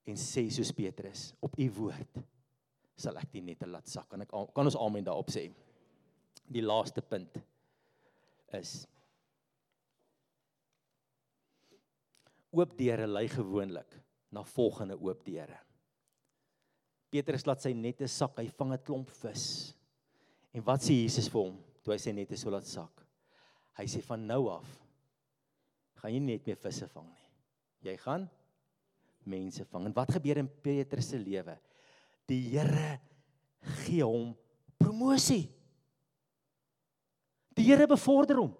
en 0.06 0.14
sê 0.14 0.46
soos 0.54 0.70
Petrus 0.72 1.32
op 1.42 1.56
u 1.58 1.70
woord 1.80 2.20
sal 2.96 3.18
ek 3.18 3.32
die 3.32 3.42
nette 3.42 3.66
laat 3.66 3.88
sak. 3.90 4.08
Kan 4.12 4.22
ek 4.22 4.30
kan 4.30 4.68
ons 4.70 4.78
amen 4.78 5.04
daarop 5.04 5.32
sê? 5.34 5.48
Die 6.52 6.62
laaste 6.62 7.02
punt 7.02 7.40
is 8.54 8.86
oop 12.56 12.76
deure 12.78 13.06
lei 13.10 13.26
gewoonlik 13.28 13.96
na 14.32 14.44
volgende 14.46 14.96
oop 14.96 15.24
deure. 15.26 15.58
Petrus 17.12 17.46
laat 17.46 17.62
sy 17.62 17.72
nette 17.76 18.08
sak, 18.10 18.38
hy 18.40 18.48
vang 18.48 18.72
'n 18.72 18.84
klomp 18.84 19.10
vis. 19.22 19.74
En 20.54 20.64
wat 20.64 20.80
sê 20.80 20.94
Jesus 21.02 21.28
vir 21.28 21.42
hom 21.42 21.58
toe 21.82 21.94
hy 21.94 21.98
sy 21.98 22.12
nette 22.12 22.36
so 22.36 22.50
laat 22.50 22.66
sak? 22.66 23.04
Hy 23.76 23.84
sê 23.86 24.00
van 24.02 24.26
nou 24.26 24.48
af 24.48 24.66
gaan 25.96 26.12
jy 26.12 26.20
net 26.20 26.46
meer 26.46 26.56
visse 26.56 26.86
vang 26.86 27.06
nie. 27.08 27.28
Jy 27.82 27.96
gaan 27.96 28.28
mense 29.24 29.64
vang. 29.64 29.86
En 29.86 29.94
wat 29.96 30.12
gebeur 30.12 30.38
in 30.38 30.48
Petrus 30.48 31.10
se 31.10 31.18
lewe? 31.18 31.56
Die 32.26 32.40
Here 32.50 33.00
gee 33.84 34.04
hom 34.04 34.34
promosie. 34.78 35.55
Die 37.56 37.64
Here 37.64 37.86
bevorder 37.88 38.40
hom. 38.42 38.54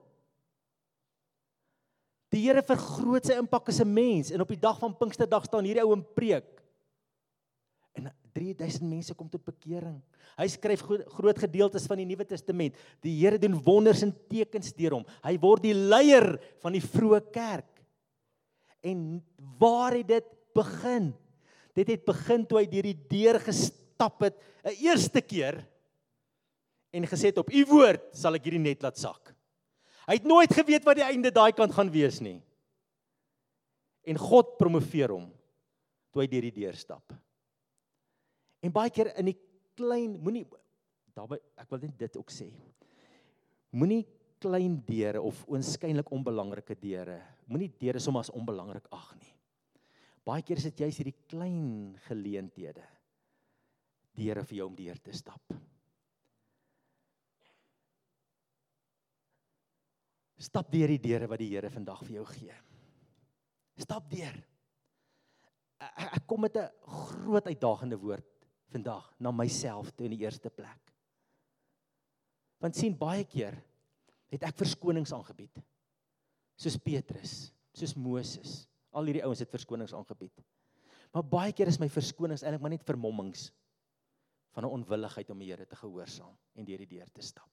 Die 2.33 2.43
Here 2.43 2.63
vergroot 2.67 3.29
sy 3.29 3.37
impak 3.39 3.69
as 3.69 3.81
'n 3.81 3.93
mens 3.93 4.31
en 4.31 4.41
op 4.41 4.49
die 4.49 4.61
dag 4.61 4.79
van 4.79 4.97
Pinksterdag 4.97 5.45
staan 5.45 5.65
hierdie 5.65 5.85
ou 5.85 5.93
en 5.93 6.05
preek. 6.15 6.57
3000 8.37 8.85
mense 8.85 9.15
kom 9.17 9.29
tot 9.33 9.45
bekering. 9.47 9.97
Hy 10.37 10.47
skryf 10.53 10.83
groot 10.85 11.39
gedeeltes 11.41 11.87
van 11.89 12.03
die 12.03 12.09
Nuwe 12.09 12.27
Testament. 12.29 12.77
Die 13.05 13.15
Here 13.17 13.41
doen 13.41 13.57
wonders 13.65 14.03
en 14.05 14.13
tekens 14.29 14.75
deur 14.77 14.99
hom. 14.99 15.07
Hy 15.25 15.37
word 15.41 15.65
die 15.65 15.77
leier 15.77 16.35
van 16.65 16.77
die 16.77 16.85
vroeë 16.85 17.23
kerk. 17.33 17.71
En 18.85 19.23
waar 19.61 19.97
het 19.97 20.11
dit 20.11 20.29
begin? 20.57 21.15
Dit 21.77 21.91
het 21.93 22.05
begin 22.09 22.45
toe 22.49 22.61
hy 22.61 22.67
deur 22.71 22.91
die 22.91 22.99
deur 23.09 23.41
gestap 23.41 24.21
het 24.25 24.37
'n 24.65 24.77
eerste 24.85 25.21
keer 25.21 25.65
en 26.97 27.07
gesê 27.09 27.31
het 27.31 27.41
op 27.43 27.53
u 27.53 27.63
woord 27.69 28.09
sal 28.17 28.39
ek 28.39 28.49
hierdie 28.49 28.63
net 28.63 28.85
laat 28.85 28.99
sak. 29.01 29.35
Hy 30.07 30.19
het 30.19 30.29
nooit 30.29 30.53
geweet 30.55 30.87
wat 30.87 31.01
die 31.01 31.07
einde 31.07 31.33
daai 31.35 31.53
kant 31.57 31.75
gaan 31.75 31.91
wees 31.93 32.21
nie. 32.23 32.39
En 34.07 34.21
God 34.21 34.55
promoveer 34.61 35.13
hom 35.13 35.27
toe 36.15 36.23
hy 36.23 36.29
deur 36.31 36.47
die 36.47 36.55
deur 36.63 36.79
stap. 36.79 37.13
En 38.65 38.73
baie 38.73 38.93
keer 38.95 39.13
in 39.19 39.33
die 39.33 39.39
klein 39.77 40.15
moenie 40.23 40.47
daarby 41.17 41.39
ek 41.59 41.71
wil 41.73 41.83
net 41.83 41.97
dit 41.99 42.19
ook 42.21 42.33
sê. 42.33 42.49
Moenie 43.77 44.05
klein 44.41 44.79
deure 44.87 45.23
of 45.25 45.39
oënskynlik 45.49 46.11
onbelangrike 46.13 46.77
deure, 46.79 47.19
moenie 47.49 47.71
deure 47.81 48.01
sommer 48.03 48.25
as 48.25 48.33
onbelangrik 48.37 48.87
ag 48.95 49.15
nie. 49.19 49.33
Baie 50.27 50.45
keer 50.45 50.61
is 50.61 50.69
dit 50.69 50.85
juist 50.85 51.01
hierdie 51.01 51.17
klein 51.31 51.97
geleenthede 52.09 52.85
deure 54.17 54.45
vir 54.49 54.61
jou 54.61 54.69
om 54.69 54.77
deur 54.77 55.01
te 55.05 55.15
stap. 55.17 55.57
Stap 60.37 60.71
deur 60.73 60.93
die 60.93 61.01
deure 61.01 61.29
wat 61.31 61.41
die 61.41 61.49
Here 61.55 61.71
vandag 61.73 62.03
vir 62.05 62.19
jou 62.19 62.27
gee. 62.29 62.57
Stap 63.81 64.09
deur. 64.11 64.37
Ek 65.81 66.27
kom 66.27 66.41
met 66.41 66.57
'n 66.57 66.71
groot 66.83 67.47
uitdagende 67.47 67.97
woord 67.97 68.47
vandag 68.73 69.15
na 69.19 69.31
myself 69.31 69.91
toe 69.91 70.07
in 70.07 70.17
die 70.17 70.25
eerste 70.25 70.51
plek. 70.51 70.93
Want 72.61 72.75
sien 72.75 72.97
baie 72.97 73.25
keer 73.25 73.63
het 74.29 74.43
ek 74.43 74.57
verskonings 74.57 75.13
aangebied. 75.13 75.63
Soos 76.57 76.77
Petrus, 76.77 77.53
soos 77.73 77.95
Moses, 77.95 78.67
Al 78.97 79.11
hierdie 79.11 79.25
ouens 79.27 79.43
het 79.45 79.53
verskonings 79.53 79.95
aangebied. 79.97 80.41
Maar 81.13 81.25
baie 81.29 81.55
keer 81.57 81.69
is 81.69 81.81
my 81.81 81.89
verskonings 81.93 82.45
eintlik 82.45 82.63
maar 82.65 82.73
net 82.73 82.89
vermommings 82.89 83.51
van 84.57 84.65
'n 84.65 84.73
onwilligheid 84.79 85.31
om 85.31 85.39
die 85.39 85.51
Here 85.53 85.67
te 85.67 85.77
gehoorsaam 85.77 86.37
en 86.55 86.65
deur 86.65 86.79
die 86.79 86.97
deur 86.97 87.09
te 87.13 87.23
stap. 87.23 87.51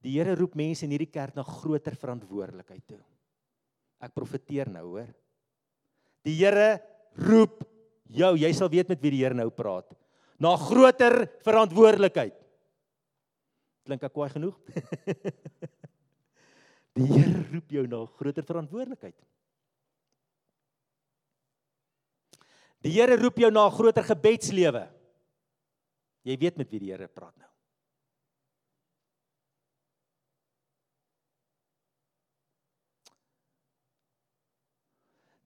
Die 0.00 0.16
Here 0.16 0.34
roep 0.38 0.54
mense 0.56 0.86
in 0.86 0.94
hierdie 0.94 1.10
kerk 1.12 1.36
na 1.36 1.44
groter 1.44 1.96
verantwoordelikheid 1.98 2.84
toe. 2.88 3.00
Ek 4.00 4.14
profeteer 4.16 4.70
nou, 4.72 4.86
hoor. 4.94 5.10
Die 6.24 6.36
Here 6.38 6.80
roep 7.20 7.64
jou, 8.08 8.32
jy 8.40 8.52
sal 8.56 8.70
weet 8.72 8.88
met 8.88 9.02
wie 9.02 9.12
die 9.12 9.22
Here 9.24 9.36
nou 9.36 9.50
praat, 9.52 9.92
na 10.40 10.54
groter 10.56 11.26
verantwoordelikheid. 11.44 12.36
Klink 13.84 14.06
ek 14.06 14.14
kwaai 14.14 14.30
genoeg? 14.32 14.56
die 16.96 17.10
Here 17.10 17.44
roep 17.50 17.76
jou 17.76 17.84
na 17.90 18.04
groter 18.16 18.46
verantwoordelikheid. 18.48 19.18
Die 22.80 22.94
Here 22.96 23.20
roep 23.20 23.36
jou 23.42 23.52
na 23.52 23.68
'n 23.68 23.76
groter 23.76 24.04
gebedslewe. 24.04 24.88
Jy 26.24 26.36
weet 26.40 26.56
met 26.56 26.70
wie 26.72 26.80
die 26.80 26.92
Here 26.92 27.08
praat 27.08 27.36
nou. 27.36 27.49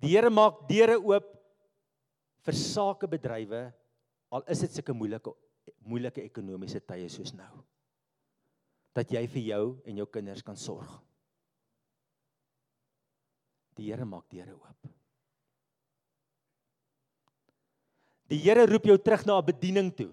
Die 0.04 0.12
Here 0.12 0.28
maak 0.28 0.66
deure 0.68 0.98
oop 1.00 1.30
vir 2.44 2.56
sakebedrywe 2.60 3.60
al 4.34 4.42
is 4.52 4.60
dit 4.60 4.74
sulke 4.76 4.92
moeilike 4.92 5.32
moeilike 5.88 6.20
ekonomiese 6.20 6.82
tye 6.84 7.06
soos 7.08 7.32
nou. 7.32 7.62
Dat 8.92 9.08
jy 9.10 9.22
vir 9.32 9.46
jou 9.48 9.62
en 9.88 10.02
jou 10.02 10.06
kinders 10.12 10.44
kan 10.44 10.58
sorg. 10.60 10.90
Die 13.80 13.88
Here 13.88 14.04
maak 14.04 14.28
deure 14.28 14.52
oop. 14.58 14.90
Die 18.28 18.42
Here 18.44 18.66
roep 18.68 18.90
jou 18.90 18.98
terug 18.98 19.24
na 19.24 19.38
'n 19.40 19.46
bediening 19.46 19.90
toe. 19.96 20.12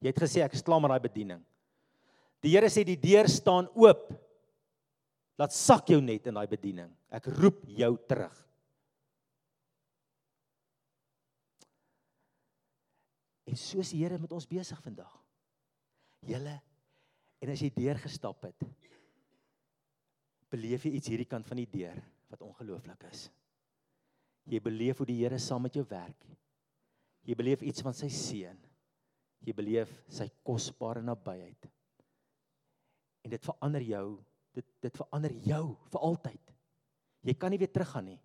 Jy 0.00 0.08
het 0.08 0.22
gesê 0.24 0.40
ek 0.40 0.54
is 0.54 0.64
klaar 0.64 0.80
met 0.80 0.88
daai 0.90 1.08
bediening. 1.08 1.44
Die 2.40 2.56
Here 2.56 2.68
sê 2.72 2.82
die 2.84 2.96
deur 2.96 3.28
staan 3.28 3.68
oop. 3.74 4.08
Laat 5.36 5.52
sak 5.52 5.88
jou 5.88 6.00
net 6.00 6.26
in 6.26 6.34
daai 6.34 6.48
bediening. 6.48 6.96
Ek 7.10 7.26
roep 7.40 7.64
jou 7.66 7.90
terug. 8.08 8.36
En 13.50 13.58
soos 13.58 13.90
die 13.90 14.04
Here 14.04 14.18
met 14.22 14.32
ons 14.32 14.46
besig 14.46 14.78
vandag. 14.84 15.10
Julle 16.28 16.54
en 17.40 17.50
as 17.50 17.62
jy 17.64 17.70
deur 17.72 17.98
gestap 17.98 18.44
het, 18.44 18.66
beleef 20.52 20.84
jy 20.84 20.92
iets 20.98 21.08
hierdie 21.10 21.28
kant 21.30 21.46
van 21.48 21.58
die 21.62 21.70
deur 21.70 21.98
wat 22.30 22.44
ongelooflik 22.46 23.06
is. 23.08 23.24
Jy 24.50 24.60
beleef 24.62 25.00
hoe 25.00 25.08
die 25.08 25.18
Here 25.22 25.38
saam 25.40 25.64
met 25.66 25.78
jou 25.78 25.86
werk. 25.90 26.26
Jy 27.26 27.36
beleef 27.38 27.64
iets 27.66 27.82
van 27.84 27.96
sy 27.96 28.10
seën. 28.12 28.58
Jy 29.46 29.54
beleef 29.56 29.90
sy 30.12 30.28
kosbare 30.46 31.02
nabyheid. 31.04 31.66
En 33.24 33.32
dit 33.34 33.44
verander 33.50 33.84
jou, 33.84 34.06
dit 34.56 34.70
dit 34.84 35.00
verander 35.02 35.34
jou 35.46 35.64
vir 35.92 36.06
altyd. 36.06 36.49
Jy 37.26 37.34
kan 37.36 37.52
nie 37.52 37.60
weer 37.60 37.72
teruggaan 37.72 38.08
nie. 38.12 38.20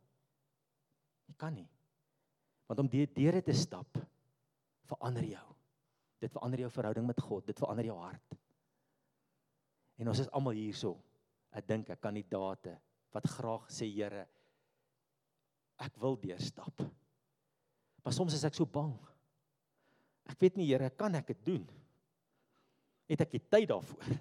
Jy 1.27 1.36
kan 1.39 1.55
nie. 1.55 1.67
Want 2.69 2.81
om 2.81 2.89
deur 2.89 3.10
deure 3.13 3.41
te 3.43 3.53
stap 3.55 3.99
verander 4.89 5.25
jou. 5.27 5.45
Dit 6.21 6.34
verander 6.34 6.63
jou 6.63 6.71
verhouding 6.71 7.05
met 7.08 7.21
God, 7.21 7.45
dit 7.45 7.60
verander 7.60 7.89
jou 7.89 7.97
hart. 7.99 8.38
En 9.99 10.12
ons 10.12 10.21
is 10.21 10.31
almal 10.36 10.58
hierso. 10.58 10.95
Ek 11.55 11.67
dink 11.67 11.91
ek 11.93 12.01
kandidaate 12.03 12.75
wat 13.15 13.27
graag 13.31 13.67
sê 13.71 13.88
Here, 13.88 14.25
ek 15.79 15.99
wil 16.01 16.17
deurstap. 16.19 16.84
Maar 18.03 18.15
soms 18.15 18.36
is 18.36 18.43
ek 18.47 18.58
so 18.58 18.67
bang. 18.67 18.93
Ek 20.27 20.39
weet 20.41 20.60
nie 20.60 20.67
Here, 20.67 20.89
kan 20.91 21.15
ek 21.15 21.31
dit 21.31 21.45
doen? 21.47 21.63
Het 23.12 23.23
ek 23.23 23.36
die 23.38 23.43
tyd 23.43 23.69
daarvoor? 23.71 24.17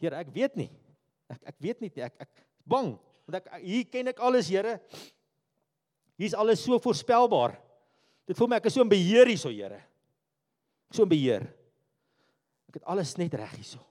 Here, 0.00 0.20
ek 0.20 0.32
weet 0.34 0.56
nie. 0.60 0.70
Ek 1.32 1.50
ek 1.52 1.60
weet 1.64 1.82
nie 1.82 1.90
ek 2.04 2.16
ek 2.24 2.42
bang 2.68 2.94
want 3.26 3.40
ek 3.40 3.64
hier 3.64 3.88
ken 3.90 4.12
ek 4.12 4.20
alles 4.20 4.50
Here. 4.52 4.78
Hier's 6.20 6.36
alles 6.38 6.62
so 6.62 6.78
voorspelbaar. 6.78 7.56
Dit 8.28 8.38
voel 8.38 8.52
my 8.52 8.60
ek 8.60 8.68
is 8.70 8.76
so 8.76 8.84
in 8.84 8.92
beheer 8.92 9.28
hierso, 9.28 9.50
Here. 9.52 9.80
So 10.94 11.04
in 11.04 11.12
beheer. 11.12 11.48
Ek 12.70 12.78
het 12.80 12.86
alles 12.90 13.16
net 13.20 13.34
reg 13.38 13.56
hierso. 13.56 13.82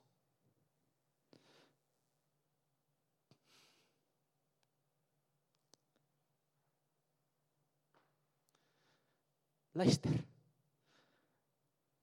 Luister. 9.73 10.13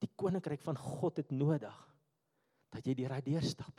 Die 0.00 0.10
koninkryk 0.18 0.62
van 0.64 0.78
God 0.80 1.20
het 1.20 1.30
nodig 1.30 1.76
dat 2.74 2.86
jy 2.86 2.96
deur 2.98 3.14
daai 3.14 3.26
deur 3.26 3.46
stap. 3.46 3.76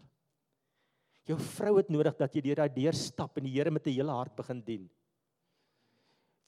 Jou 1.29 1.38
vrou 1.39 1.75
het 1.77 1.91
nodig 1.93 2.15
dat 2.17 2.34
jy 2.34 2.41
deur 2.41 2.63
daai 2.63 2.73
deur 2.73 2.97
stap 2.97 3.38
en 3.38 3.45
die 3.45 3.53
Here 3.53 3.71
met 3.71 3.86
'n 3.88 3.93
hele 3.93 4.12
hart 4.12 4.36
begin 4.36 4.62
dien. 4.62 4.89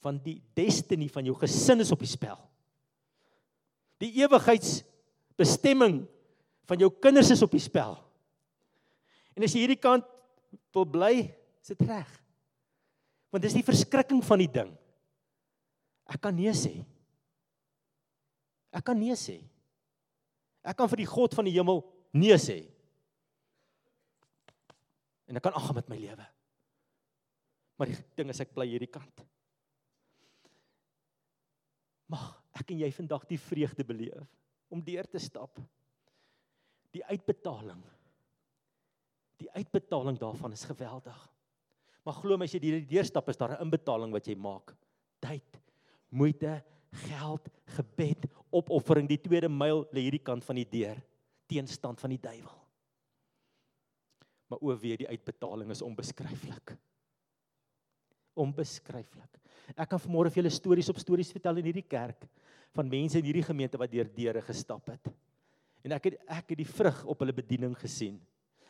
Van 0.02 0.18
die 0.18 0.42
destiny 0.54 1.08
van 1.08 1.24
jou 1.24 1.34
gesin 1.34 1.80
is 1.80 1.92
op 1.92 1.98
die 1.98 2.08
spel. 2.08 2.38
Die 3.98 4.12
ewigheidsbestemming 4.20 6.06
van 6.66 6.78
jou 6.78 6.90
kinders 6.90 7.30
is 7.30 7.42
op 7.42 7.50
die 7.50 7.60
spel. 7.60 7.96
En 9.36 9.42
as 9.42 9.52
jy 9.52 9.60
hierdie 9.60 9.80
kant 9.80 10.04
wil 10.72 10.84
bly, 10.84 11.34
is 11.62 11.72
dit 11.72 11.80
reg. 11.88 12.10
Want 13.30 13.42
dis 13.42 13.54
die 13.54 13.66
verskrikking 13.66 14.22
van 14.24 14.38
die 14.38 14.50
ding. 14.50 14.76
Ek 16.06 16.20
kan 16.20 16.34
nee 16.34 16.52
sê. 16.52 16.84
Ek 18.74 18.84
kan 18.84 18.98
nee 18.98 19.14
sê. 19.14 19.40
Ek 20.64 20.76
kan 20.76 20.88
vir 20.88 20.96
die 20.96 21.06
God 21.06 21.34
van 21.34 21.44
die 21.44 21.54
hemel 21.54 21.82
nee 22.12 22.36
sê. 22.38 22.73
En 25.28 25.36
ek 25.36 25.44
kan 25.46 25.56
aangaan 25.56 25.78
met 25.80 25.88
my 25.92 25.98
lewe. 25.98 26.26
Maar 27.78 27.90
die 27.90 27.98
ding 28.18 28.30
is 28.30 28.42
ek 28.44 28.52
bly 28.54 28.66
hierdie 28.70 28.90
kant. 28.92 29.24
Mag 32.12 32.26
ek 32.54 32.70
en 32.70 32.82
jy 32.84 32.90
vandag 32.94 33.24
die 33.26 33.40
vreugde 33.40 33.86
beleef 33.86 34.28
om 34.72 34.82
deur 34.84 35.06
te 35.10 35.20
stap. 35.22 35.58
Die 36.94 37.02
uitbetaling. 37.08 37.80
Die 39.42 39.50
uitbetaling 39.56 40.18
daarvan 40.20 40.54
is 40.54 40.66
geweldig. 40.68 41.16
Maar 42.04 42.18
glo 42.20 42.36
my 42.38 42.46
as 42.46 42.54
jy 42.54 42.60
hierdie 42.62 42.90
deurstap 42.94 43.28
is 43.32 43.40
daar 43.40 43.56
'n 43.56 43.64
inbetaling 43.64 44.12
wat 44.12 44.26
jy 44.26 44.36
maak. 44.36 44.74
Tyd, 45.20 45.60
moeite, 46.10 46.62
geld, 47.08 47.48
gebed, 47.76 48.28
opoffering. 48.50 49.08
Die 49.08 49.18
tweede 49.18 49.48
myl 49.48 49.86
lê 49.90 50.04
hierdie 50.06 50.22
kant 50.22 50.44
van 50.44 50.56
die 50.56 50.68
deur, 50.68 51.00
teenstand 51.48 52.00
van 52.00 52.10
die 52.10 52.20
duiwel. 52.20 52.63
Maar 54.54 54.62
o 54.62 54.78
wee, 54.78 54.94
die 55.00 55.08
uitbetaling 55.10 55.70
is 55.74 55.82
onbeskryflik. 55.82 56.76
Onbeskryflik. 58.38 59.40
Ek 59.74 59.88
kan 59.90 59.98
vanmôre 59.98 60.30
vir 60.30 60.42
julle 60.42 60.52
stories 60.54 60.90
op 60.92 60.98
stories 61.02 61.32
vertel 61.34 61.58
in 61.58 61.70
hierdie 61.72 61.86
kerk 61.88 62.28
van 62.74 62.86
mense 62.90 63.18
in 63.18 63.26
hierdie 63.26 63.42
gemeente 63.46 63.78
wat 63.80 63.90
deur 63.90 64.06
deure 64.14 64.42
gestap 64.46 64.92
het. 64.92 65.08
En 65.82 65.94
ek 65.96 66.06
het 66.06 66.20
ek 66.36 66.52
het 66.52 66.60
die 66.60 66.68
vrug 66.68 67.00
op 67.10 67.24
hulle 67.24 67.34
bediening 67.34 67.74
gesien. 67.80 68.20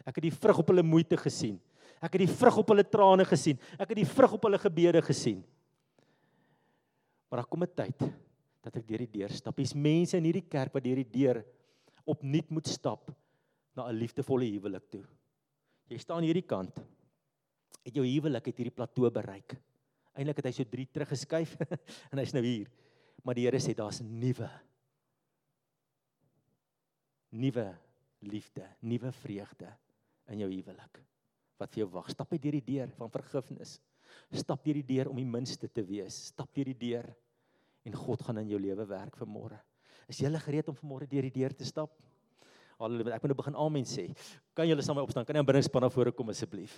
Ek 0.05 0.17
het 0.17 0.25
die 0.25 0.33
vrug 0.33 0.63
op 0.63 0.73
hulle 0.73 0.85
moeite 0.85 1.19
gesien. 1.21 1.59
Ek 2.01 2.17
het 2.17 2.23
die 2.25 2.33
vrug 2.33 2.63
op 2.63 2.73
hulle 2.73 2.85
trane 2.89 3.27
gesien. 3.29 3.61
Ek 3.77 3.93
het 3.93 4.01
die 4.01 4.09
vrug 4.09 4.37
op 4.39 4.47
hulle 4.49 4.61
gebede 4.63 5.03
gesien. 5.05 5.43
Maar 7.29 7.43
daar 7.43 7.51
kom 7.51 7.63
'n 7.63 7.75
tyd 7.77 7.99
dat 8.63 8.77
ek 8.77 8.89
deur 8.89 9.05
die 9.05 9.21
deur 9.21 9.29
stap. 9.29 9.59
Hier's 9.59 9.75
mense 9.75 10.17
in 10.17 10.25
hierdie 10.25 10.49
kerk 10.49 10.73
wat 10.73 10.85
deur 10.85 10.97
die 10.97 11.13
deur 11.13 11.45
opnuut 12.07 12.51
moet 12.51 12.67
stap 12.69 13.13
na 13.77 13.89
'n 13.89 13.99
liefdevolle 13.99 14.49
huwelik 14.49 14.89
toe. 14.91 15.05
Jy 15.93 15.99
staan 16.01 16.25
hierdie 16.25 16.47
kant. 16.47 16.79
Het 17.85 17.99
jou 18.01 18.05
huwelik 18.07 18.49
het 18.49 18.61
hierdie 18.61 18.75
plateau 18.75 19.11
bereik. 19.13 19.57
Eindelik 20.15 20.41
het 20.41 20.49
hy 20.49 20.55
so 20.57 20.71
3 20.71 20.87
teruggeskuif 20.95 21.57
en 22.11 22.23
hy's 22.23 22.35
nou 22.37 22.45
hier. 22.45 22.71
Maar 23.25 23.39
die 23.39 23.47
Here 23.49 23.61
sê 23.61 23.75
daar's 23.77 24.01
nuwe 24.05 24.49
nuwe 27.35 27.67
liefde, 28.19 28.63
nuwe 28.87 29.11
vreugde 29.13 29.67
in 30.31 30.45
jou 30.45 30.51
huwelik 30.53 31.01
wat 31.61 31.71
vir 31.75 31.85
jou 31.85 31.91
wag. 31.95 32.09
Stap 32.11 32.33
uit 32.35 32.43
deur 32.43 32.57
die 32.59 32.67
deur 32.67 32.91
van 32.99 33.11
vergifnis. 33.15 33.77
Stap 34.35 34.65
deur 34.65 34.79
die 34.81 34.87
deur 34.87 35.11
om 35.11 35.19
die 35.19 35.29
minste 35.29 35.69
te 35.71 35.85
wees. 35.87 36.17
Stap 36.33 36.51
deur 36.55 36.71
die 36.73 36.79
deur 36.79 37.07
en 37.87 37.95
God 37.99 38.25
gaan 38.27 38.41
in 38.43 38.51
jou 38.51 38.61
lewe 38.61 38.87
werk 38.91 39.19
vir 39.21 39.31
môre. 39.31 39.61
Is 40.11 40.21
jy 40.21 40.31
gereed 40.43 40.69
om 40.69 40.77
vanmôre 40.77 41.09
deur 41.09 41.27
die 41.29 41.35
deur 41.41 41.55
te 41.55 41.67
stap? 41.69 41.95
Halleluja. 42.81 43.17
Ek 43.17 43.23
moet 43.23 43.33
nou 43.33 43.39
begin 43.39 43.59
amen 43.59 43.87
sê. 43.89 44.09
Kan 44.57 44.69
julle 44.69 44.83
saam 44.83 44.99
opstaan? 45.03 45.27
Kan 45.27 45.37
jy 45.37 45.43
aan 45.45 45.51
binnespan 45.51 45.87
na 45.87 45.91
vore 45.93 46.13
kom 46.13 46.33
asseblief? 46.33 46.75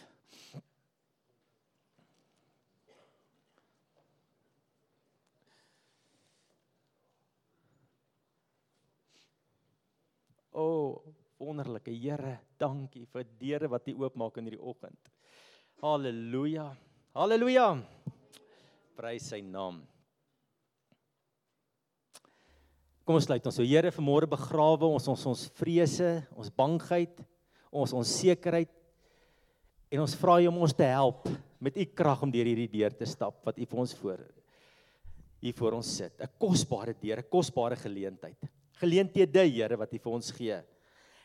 O, 10.56 10.62
oh, 10.64 11.14
wonderlike 11.36 11.92
Here, 11.92 12.38
dankie 12.56 13.04
vir 13.12 13.26
deure 13.36 13.68
wat 13.68 13.88
U 13.92 13.98
oopmaak 14.06 14.38
in 14.40 14.48
hierdie 14.48 14.62
oggend. 14.64 15.12
Halleluja. 15.84 16.70
Halleluja. 17.12 17.66
Prys 18.96 19.28
sy 19.28 19.42
naam. 19.44 19.82
Kom 23.06 23.20
ons 23.20 23.26
sluit 23.28 23.44
ons. 23.46 23.54
So 23.54 23.62
Here, 23.62 23.92
vanmôre 23.94 24.26
begrawe 24.26 24.88
ons 24.90 25.04
ons 25.12 25.26
ons 25.30 25.42
vrese, 25.60 26.08
ons 26.34 26.50
bangheid, 26.50 27.20
ons 27.70 27.92
onsekerheid 27.94 28.72
en 29.94 30.02
ons 30.02 30.16
vra 30.18 30.40
U 30.42 30.48
om 30.50 30.58
ons 30.66 30.74
te 30.74 30.88
help 30.90 31.28
met 31.62 31.78
U 31.78 31.86
krag 31.86 32.24
om 32.26 32.32
deur 32.34 32.50
hierdie 32.50 32.72
deur 32.72 32.96
te 32.98 33.06
stap 33.06 33.38
wat 33.46 33.60
U 33.62 33.68
vir 33.70 33.82
ons 33.84 33.94
voor 34.00 34.24
hier 35.44 35.54
voor 35.54 35.76
ons 35.78 35.92
sit. 36.00 36.18
'n 36.18 36.32
Kosbare 36.40 36.96
deur, 36.98 37.22
'n 37.22 37.30
kosbare 37.30 37.76
geleentheid. 37.76 38.38
Geleenthede, 38.80 39.46
Here, 39.46 39.76
wat 39.76 39.92
U 39.94 39.98
vir 39.98 40.12
ons 40.12 40.30
gee. 40.32 40.58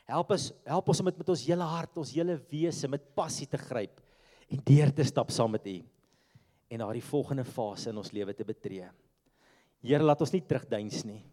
Help 0.05 0.31
ons, 0.31 0.51
help 0.65 0.87
ons 0.87 0.99
om 0.99 1.05
dit 1.05 1.17
met 1.17 1.29
ons 1.29 1.47
hele 1.47 1.63
hart, 1.63 1.97
ons 1.97 2.13
hele 2.13 2.37
wese 2.51 2.87
met 2.87 3.15
passie 3.15 3.47
te 3.47 3.57
gryp 3.57 4.01
en 4.51 4.61
deur 4.63 4.91
te 4.93 5.03
stap 5.03 5.31
saam 5.31 5.51
met 5.51 5.65
U 5.65 5.81
en 6.69 6.79
daardie 6.79 7.01
volgende 7.01 7.43
fase 7.43 7.89
in 7.89 7.97
ons 7.97 8.11
lewe 8.11 8.33
te 8.33 8.43
betree. 8.43 8.87
Here, 9.81 10.03
laat 10.03 10.21
ons 10.21 10.33
nie 10.33 10.45
terugdeins 10.45 11.05
nie. 11.05 11.23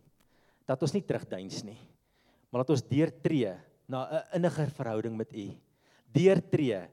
Dat 0.68 0.84
ons 0.84 0.94
nie 0.94 1.04
terugdeins 1.04 1.62
nie. 1.64 1.78
Maar 2.48 2.62
laat 2.62 2.74
ons 2.76 2.84
deurtree 2.84 3.54
na 3.88 4.04
'n 4.04 4.36
inniger 4.36 4.70
verhouding 4.70 5.16
met 5.16 5.32
U. 5.32 5.48
Deurtree 6.12 6.88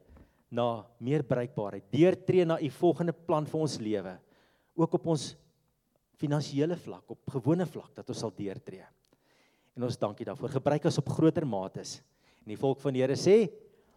na 0.50 0.86
meer 1.00 1.24
bereikbaarheid. 1.24 1.92
Deurtree 1.92 2.46
na 2.46 2.60
U 2.60 2.70
volgende 2.70 3.14
plan 3.14 3.46
vir 3.46 3.60
ons 3.60 3.78
lewe. 3.80 4.20
Ook 4.76 4.94
op 4.94 5.08
ons 5.08 5.36
finansiële 6.16 6.78
vlak, 6.78 7.04
op 7.12 7.20
gewone 7.30 7.66
vlak 7.66 7.96
dat 7.96 8.10
ons 8.10 8.20
sal 8.20 8.32
deurtree. 8.36 8.86
En 9.76 9.84
ons 9.84 9.98
dankie 9.98 10.26
daarvoor. 10.26 10.50
Gebruik 10.50 10.86
ons 10.86 10.98
op 10.98 11.10
groter 11.10 11.46
mates. 11.48 12.02
En 12.46 12.54
die 12.54 12.60
volk 12.60 12.80
van 12.80 12.94
die 12.94 13.02
Here 13.02 13.16
sê: 13.16 13.52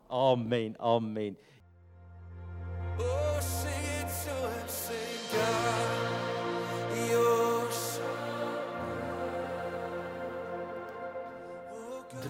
Amen. 0.09 0.75
Amen. 0.79 1.37
Oh, 2.99 3.28